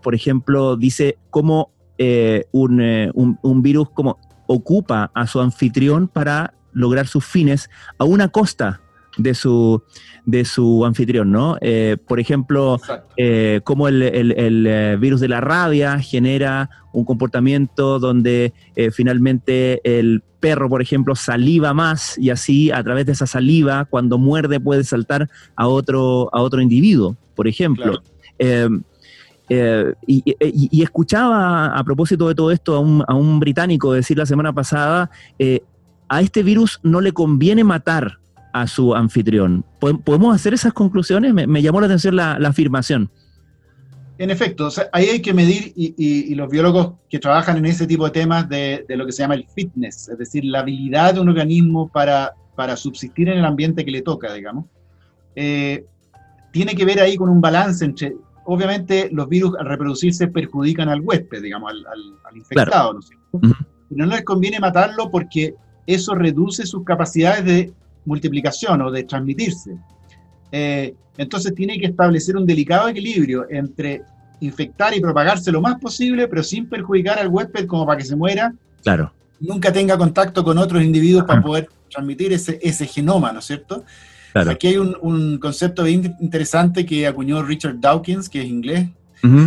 por 0.02 0.16
ejemplo, 0.16 0.76
dice 0.76 1.18
cómo 1.30 1.72
un, 2.52 3.38
un, 3.42 3.62
virus 3.62 3.90
como 3.92 4.20
ocupa 4.48 5.12
a 5.14 5.26
su 5.28 5.40
anfitrión 5.40 6.08
para 6.08 6.54
lograr 6.74 7.08
sus 7.08 7.24
fines 7.24 7.70
a 7.98 8.04
una 8.04 8.28
costa 8.28 8.82
de 9.18 9.34
su, 9.34 9.84
de 10.26 10.46
su 10.46 10.86
anfitrión, 10.86 11.32
¿no? 11.32 11.58
Eh, 11.62 11.98
por 12.08 12.20
ejemplo, 12.20 12.80
eh, 13.18 13.62
cómo 13.64 13.88
el, 13.88 14.02
eh, 14.02 14.98
virus 15.00 15.22
de 15.22 15.28
la 15.28 15.42
rabia 15.42 16.00
genera 16.00 16.70
un 16.94 17.06
comportamiento 17.06 18.00
donde 18.00 18.54
finalmente 18.92 19.82
el 19.84 20.22
perro, 20.40 20.70
por 20.70 20.82
ejemplo, 20.82 21.16
saliva 21.16 21.74
más 21.74 22.18
y 22.20 22.30
así 22.30 22.70
a 22.70 22.84
través 22.84 23.08
de 23.08 23.14
esa 23.14 23.26
saliva, 23.26 23.86
cuando 23.86 24.20
muerde, 24.20 24.60
puede 24.60 24.84
saltar 24.84 25.28
a 25.56 25.68
otro, 25.68 26.30
a 26.32 26.42
otro 26.42 26.62
individuo, 26.62 27.16
por 27.36 27.48
ejemplo. 27.48 28.00
y, 30.06 30.84
escuchaba 30.84 31.76
a 31.76 31.84
propósito 31.84 32.28
de 32.28 32.36
todo 32.36 32.52
esto 32.52 32.76
a 32.76 32.80
un, 32.80 33.04
a 33.08 33.16
un 33.16 33.40
británico 33.40 33.94
decir 33.94 34.18
la 34.18 34.28
semana 34.28 34.54
pasada, 34.54 35.10
a 36.10 36.22
este 36.22 36.44
virus 36.44 36.80
no 36.84 37.02
le 37.02 37.12
conviene 37.12 37.64
matar 37.64 38.20
a 38.54 38.68
su 38.68 38.96
anfitrión. 38.96 39.66
¿Podemos 39.80 40.34
hacer 40.34 40.54
esas 40.54 40.74
conclusiones? 40.74 41.34
Me, 41.34 41.62
llamó 41.62 41.82
la 41.82 41.88
atención 41.88 42.16
la, 42.16 42.34
afirmación. 42.36 43.10
En 44.20 44.30
efecto, 44.30 44.70
ahí 44.94 45.06
hay 45.06 45.22
que 45.22 45.34
medir, 45.34 45.74
y, 45.76 46.34
los 46.36 46.50
biólogos 46.50 46.94
que 47.10 47.20
trabajan 47.20 47.58
en 47.58 47.66
ese 47.66 47.88
tipo 47.88 48.06
de 48.06 48.12
temas, 48.12 48.48
de, 48.48 48.86
lo 48.90 49.06
que 49.06 49.12
se 49.12 49.24
llama 49.24 49.34
el 49.34 49.48
fitness, 49.54 50.08
es 50.08 50.18
decir, 50.18 50.46
la 50.46 50.60
habilidad 50.60 51.16
de 51.16 51.20
un 51.20 51.30
organismo 51.30 51.90
para, 51.90 52.34
para 52.56 52.78
subsistir 52.78 53.28
en 53.28 53.40
el 53.40 53.46
ambiente 53.46 53.84
que 53.84 53.92
le 53.92 54.04
toca, 54.04 54.32
digamos, 54.34 54.66
eh, 55.36 55.84
tiene 56.52 56.76
que 56.76 56.86
ver 56.86 57.02
ahí 57.02 57.18
con 57.18 57.30
un 57.30 57.42
balance 57.42 57.84
entre, 57.84 58.16
obviamente, 58.46 59.10
los 59.12 59.28
virus 59.28 59.56
al 59.60 59.66
reproducirse 59.66 60.28
perjudican 60.28 60.90
al 60.90 61.02
huésped, 61.02 61.42
digamos, 61.42 61.72
al, 61.72 62.38
infectado, 62.38 62.94
¿no 62.94 63.00
es 63.00 63.08
cierto? 63.08 63.58
no 63.90 64.06
les 64.08 64.24
conviene 64.24 64.60
matarlo 64.60 65.12
porque 65.12 65.56
eso 65.86 66.16
reduce 66.16 66.66
sus 66.66 66.84
capacidades 66.84 67.46
de 67.46 67.74
multiplicación 68.06 68.82
o 68.82 68.92
de 68.92 69.04
transmitirse. 69.04 69.78
Eh, 70.52 70.94
entonces 71.18 71.54
tiene 71.56 71.80
que 71.80 71.88
establecer 71.88 72.38
un 72.38 72.46
delicado 72.46 72.88
equilibrio 72.88 73.46
entre 73.50 74.02
infectar 74.40 74.96
y 74.96 75.00
propagarse 75.00 75.52
lo 75.52 75.62
más 75.62 75.80
posible, 75.80 76.28
pero 76.28 76.44
sin 76.44 76.68
perjudicar 76.68 77.20
al 77.20 77.30
huésped 77.30 77.66
como 77.66 77.86
para 77.86 77.98
que 77.98 78.06
se 78.06 78.16
muera. 78.16 78.54
Claro. 78.84 79.14
Nunca 79.40 79.72
tenga 79.72 79.98
contacto 79.98 80.44
con 80.44 80.58
otros 80.58 80.84
individuos 80.84 81.26
para 81.26 81.42
poder 81.42 81.70
transmitir 81.90 82.34
ese, 82.34 82.60
ese 82.62 82.86
genoma, 82.88 83.32
¿no 83.32 83.40
es 83.40 83.46
cierto? 83.46 83.84
Aquí 84.34 84.68
hay 84.68 84.78
un, 84.78 85.38
concepto 85.38 85.84
bien 85.84 86.16
interesante 86.20 86.86
que 86.86 87.06
acuñó 87.06 87.44
Richard 87.44 87.80
Dawkins, 87.80 88.30
que 88.30 88.42
es 88.42 88.48
inglés, 88.48 88.88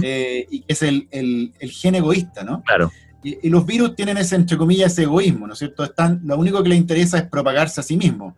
eh, 0.03 0.47
y 0.51 0.61
que 0.61 0.73
es 0.73 0.83
el, 0.83 1.09
el, 1.11 1.53
el, 1.59 1.71
gen 1.71 1.97
egoísta, 1.97 2.45
¿no? 2.45 2.63
Claro. 2.63 2.91
Y, 3.23 3.49
los 3.51 3.67
virus 3.67 3.97
tienen 3.97 4.17
ese, 4.17 4.37
entre 4.37 4.57
comillas, 4.57 4.93
ese 4.93 5.03
egoísmo, 5.03 5.47
¿no 5.47 5.55
es 5.55 5.59
cierto? 5.59 5.83
Están, 5.83 6.21
lo 6.25 6.39
único 6.39 6.63
que 6.63 6.69
les 6.69 6.79
interesa 6.79 7.19
es 7.19 7.25
propagarse 7.25 7.81
a 7.81 7.83
sí 7.83 7.97
mismos. 7.97 8.35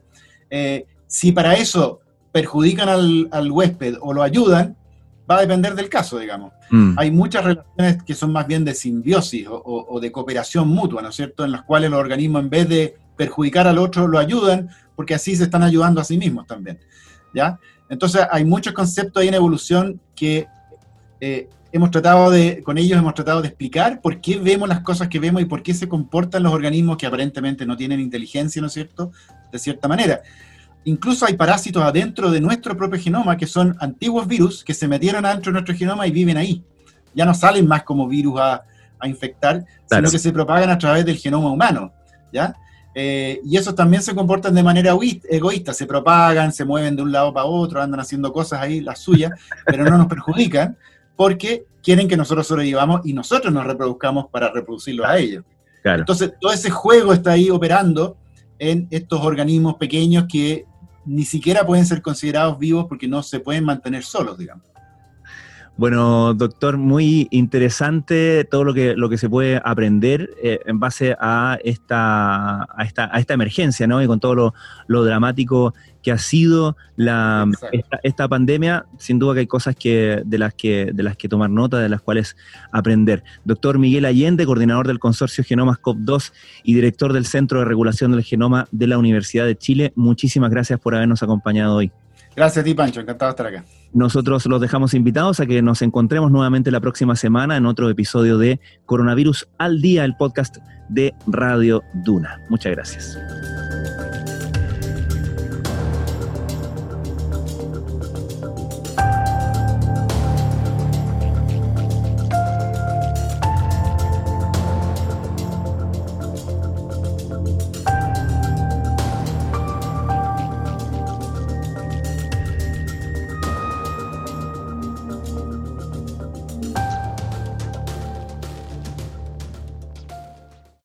Eh, 0.51 0.87
si 1.07 1.33
para 1.33 1.55
eso 1.55 2.01
perjudican 2.33 2.89
al, 2.89 3.51
huésped 3.51 3.97
o 4.01 4.13
lo 4.13 4.23
ayudan, 4.23 4.77
va 5.31 5.39
a 5.39 5.41
depender 5.41 5.75
del 5.75 5.89
caso, 5.89 6.19
digamos. 6.19 6.53
Mm. 6.71 6.99
Hay 6.99 7.11
muchas 7.11 7.45
relaciones 7.45 8.03
que 8.03 8.15
son 8.15 8.33
más 8.33 8.47
bien 8.47 8.65
de 8.65 8.75
simbiosis 8.75 9.47
o, 9.49 9.99
de 10.01 10.13
cooperación 10.13 10.69
mutua, 10.69 11.03
¿no 11.03 11.09
es 11.09 11.17
cierto? 11.17 11.45
En 11.45 11.53
las 11.53 11.63
cuales 11.63 11.91
los 11.91 12.01
organismos, 12.01 12.43
en 12.43 12.51
vez 12.51 12.69
de 12.69 12.97
perjudicar 13.17 13.67
al 13.67 13.79
otro, 13.79 14.07
lo 14.07 14.19
ayudan, 14.19 14.69
porque 14.95 15.15
así 15.15 15.35
se 15.37 15.45
están 15.45 15.63
ayudando 15.63 16.01
a 16.01 16.05
sí 16.05 16.17
mismos 16.17 16.47
también. 16.47 16.79
¿Ya? 17.35 17.59
Entonces, 17.89 18.23
hay 18.31 18.45
muchos 18.45 18.73
conceptos 18.73 19.21
ahí 19.21 19.29
en 19.29 19.35
evolución 19.35 20.01
que 20.15 20.47
eh, 21.21 21.49
hemos 21.73 21.91
tratado 21.91 22.31
de, 22.31 22.63
con 22.63 22.79
ellos 22.79 22.99
hemos 22.99 23.15
tratado 23.15 23.43
de 23.43 23.49
explicar 23.49 24.01
por 24.01 24.21
qué 24.21 24.39
vemos 24.39 24.69
las 24.69 24.81
cosas 24.81 25.09
que 25.09 25.19
vemos 25.19 25.43
y 25.43 25.45
por 25.45 25.63
qué 25.63 25.75
se 25.75 25.89
comportan 25.89 26.43
los 26.43 26.53
organismos 26.53 26.97
que 26.97 27.07
aparentemente 27.07 27.67
no 27.67 27.77
tienen 27.77 28.01
inteligencia, 28.01 28.61
¿no 28.61 28.69
es 28.69 28.73
cierto? 28.75 29.13
De 29.51 29.59
cierta 29.59 29.89
manera. 29.89 30.23
Incluso 30.85 31.27
hay 31.27 31.35
parásitos 31.35 31.83
adentro 31.83 32.31
de 32.31 32.41
nuestro 32.41 32.77
propio 32.77 33.01
genoma 33.01 33.37
que 33.37 33.47
son 33.47 33.77
antiguos 33.81 34.27
virus 34.27 34.65
que 34.65 34.75
se 34.75 34.89
metieron 34.89 35.25
adentro 35.25 35.51
de 35.51 35.55
nuestro 35.55 35.75
genoma 35.75 36.07
y 36.07 36.11
viven 36.11 36.37
ahí. 36.37 36.65
Ya 37.15 37.25
no 37.25 37.35
salen 37.35 37.67
más 37.67 37.83
como 37.83 38.07
virus 38.09 38.41
a, 38.41 38.65
infectar, 39.05 39.65
sino 39.87 40.11
que 40.11 40.19
se 40.19 40.33
propagan 40.33 40.71
a 40.71 40.79
través 40.79 41.05
del 41.05 41.17
genoma 41.17 41.53
humano, 41.53 41.93
¿ya? 42.33 42.53
Eh, 42.95 43.41
y 43.45 43.57
esos 43.57 43.77
también 43.77 44.03
se 44.03 44.13
comportan 44.13 44.53
de 44.55 44.63
manera 44.63 44.93
egoísta, 45.31 45.73
se 45.73 45.87
propagan, 45.87 46.53
se 46.53 46.65
mueven 46.65 46.97
de 46.97 47.03
un 47.03 47.13
lado 47.13 47.33
para 47.33 47.47
otro, 47.47 47.81
andan 47.81 48.01
haciendo 48.01 48.33
cosas 48.33 48.61
ahí, 48.61 48.81
las 48.81 48.99
suyas, 48.99 49.31
pero 49.67 49.85
no 49.85 49.97
nos 49.97 50.09
perjudican 50.09 50.77
porque 51.15 51.65
quieren 51.83 52.09
que 52.09 52.17
nosotros 52.17 52.47
sobrevivamos 52.47 53.03
y 53.05 53.13
nosotros 53.13 53.53
nos 53.53 53.65
reproduzcamos 53.67 54.27
para 54.31 54.51
reproducirlos 54.51 55.07
a 55.07 55.19
ellos. 55.19 55.45
Entonces, 55.85 56.33
todo 56.41 56.53
ese 56.53 56.71
juego 56.71 57.13
está 57.13 57.33
ahí 57.33 57.51
operando 57.51 58.17
en 58.59 58.89
estos 58.91 59.21
organismos 59.21 59.75
pequeños 59.77 60.27
que 60.31 60.67
ni 61.05 61.25
siquiera 61.25 61.67
pueden 61.67 61.87
ser 61.87 62.03
considerados 62.03 62.59
vivos 62.59 62.87
porque 62.89 63.09
no 63.09 63.23
se 63.23 63.41
pueden 63.41 63.65
mantener 63.65 64.05
solos, 64.05 64.39
digamos. 64.39 64.67
Bueno, 65.79 66.35
doctor, 66.35 66.77
muy 66.77 67.29
interesante 67.31 68.45
todo 68.51 68.65
lo 68.65 68.75
que, 68.75 68.97
lo 68.97 69.09
que 69.09 69.17
se 69.17 69.31
puede 69.31 69.63
aprender 69.65 70.29
eh, 70.43 70.59
en 70.67 70.81
base 70.81 71.17
a 71.21 71.57
esta, 71.63 72.65
a 72.65 72.83
esta, 72.83 73.09
a 73.15 73.21
esta 73.21 73.35
emergencia, 73.35 73.87
¿no? 73.87 74.03
Y 74.03 74.09
con 74.09 74.19
todo 74.19 74.35
lo, 74.35 74.55
lo 74.89 75.05
dramático 75.05 75.75
que 76.03 76.11
ha 76.11 76.19
sido 76.19 76.77
la, 76.97 77.49
esta, 78.03 78.27
pandemia, 78.27 78.87
sin 78.99 79.21
duda 79.21 79.35
que 79.35 79.41
hay 79.41 79.47
cosas 79.47 79.77
que, 79.77 80.23
de, 80.27 80.39
las 80.39 80.53
que, 80.53 80.91
de 80.93 81.03
las 81.05 81.17
que 81.17 81.29
tomar 81.29 81.49
nota, 81.49 81.79
de 81.79 81.89
las 81.89 82.01
cuales 82.01 82.37
aprender. 82.73 83.23
Doctor 83.45 83.79
Miguel 83.79 84.05
Allende, 84.05 84.47
coordinador 84.47 84.89
del 84.89 84.99
consorcio 84.99 85.45
Genomas 85.45 85.79
COP2 85.79 86.33
y 86.65 86.75
director 86.75 87.13
del 87.13 87.25
Centro 87.25 87.61
de 87.61 87.67
Regulación 87.67 88.11
del 88.11 88.25
Genoma 88.25 88.67
de 88.73 88.89
la 88.89 88.99
Universidad 88.99 89.47
de 89.47 89.57
Chile, 89.57 89.93
muchísimas 89.95 90.51
gracias 90.51 90.81
por 90.81 90.97
habernos 90.97 91.23
acompañado 91.23 91.77
hoy. 91.77 91.93
Gracias 92.39 92.63
a 92.63 92.65
ti, 92.65 92.73
Pancho. 92.73 93.01
Encantado 93.01 93.31
de 93.31 93.33
estar 93.33 93.47
acá. 93.49 93.65
Nosotros 93.93 94.47
los 94.47 94.61
dejamos 94.61 94.95
invitados 94.95 95.41
a 95.41 95.47
que 95.47 95.61
nos 95.61 95.83
encontremos 95.83 96.31
nuevamente 96.31 96.71
la 96.71 96.79
próxima 96.79 97.17
semana 97.17 97.57
en 97.57 97.67
otro 97.67 97.91
episodio 97.91 98.39
de 98.39 98.61
Coronavirus 98.87 99.49
al 99.59 99.83
Día, 99.83 100.05
el 100.05 100.15
podcast 100.17 100.59
de 100.89 101.15
Radio 101.27 101.83
Duna. 102.05 102.41
Muchas 102.49 102.71
gracias. 102.71 103.19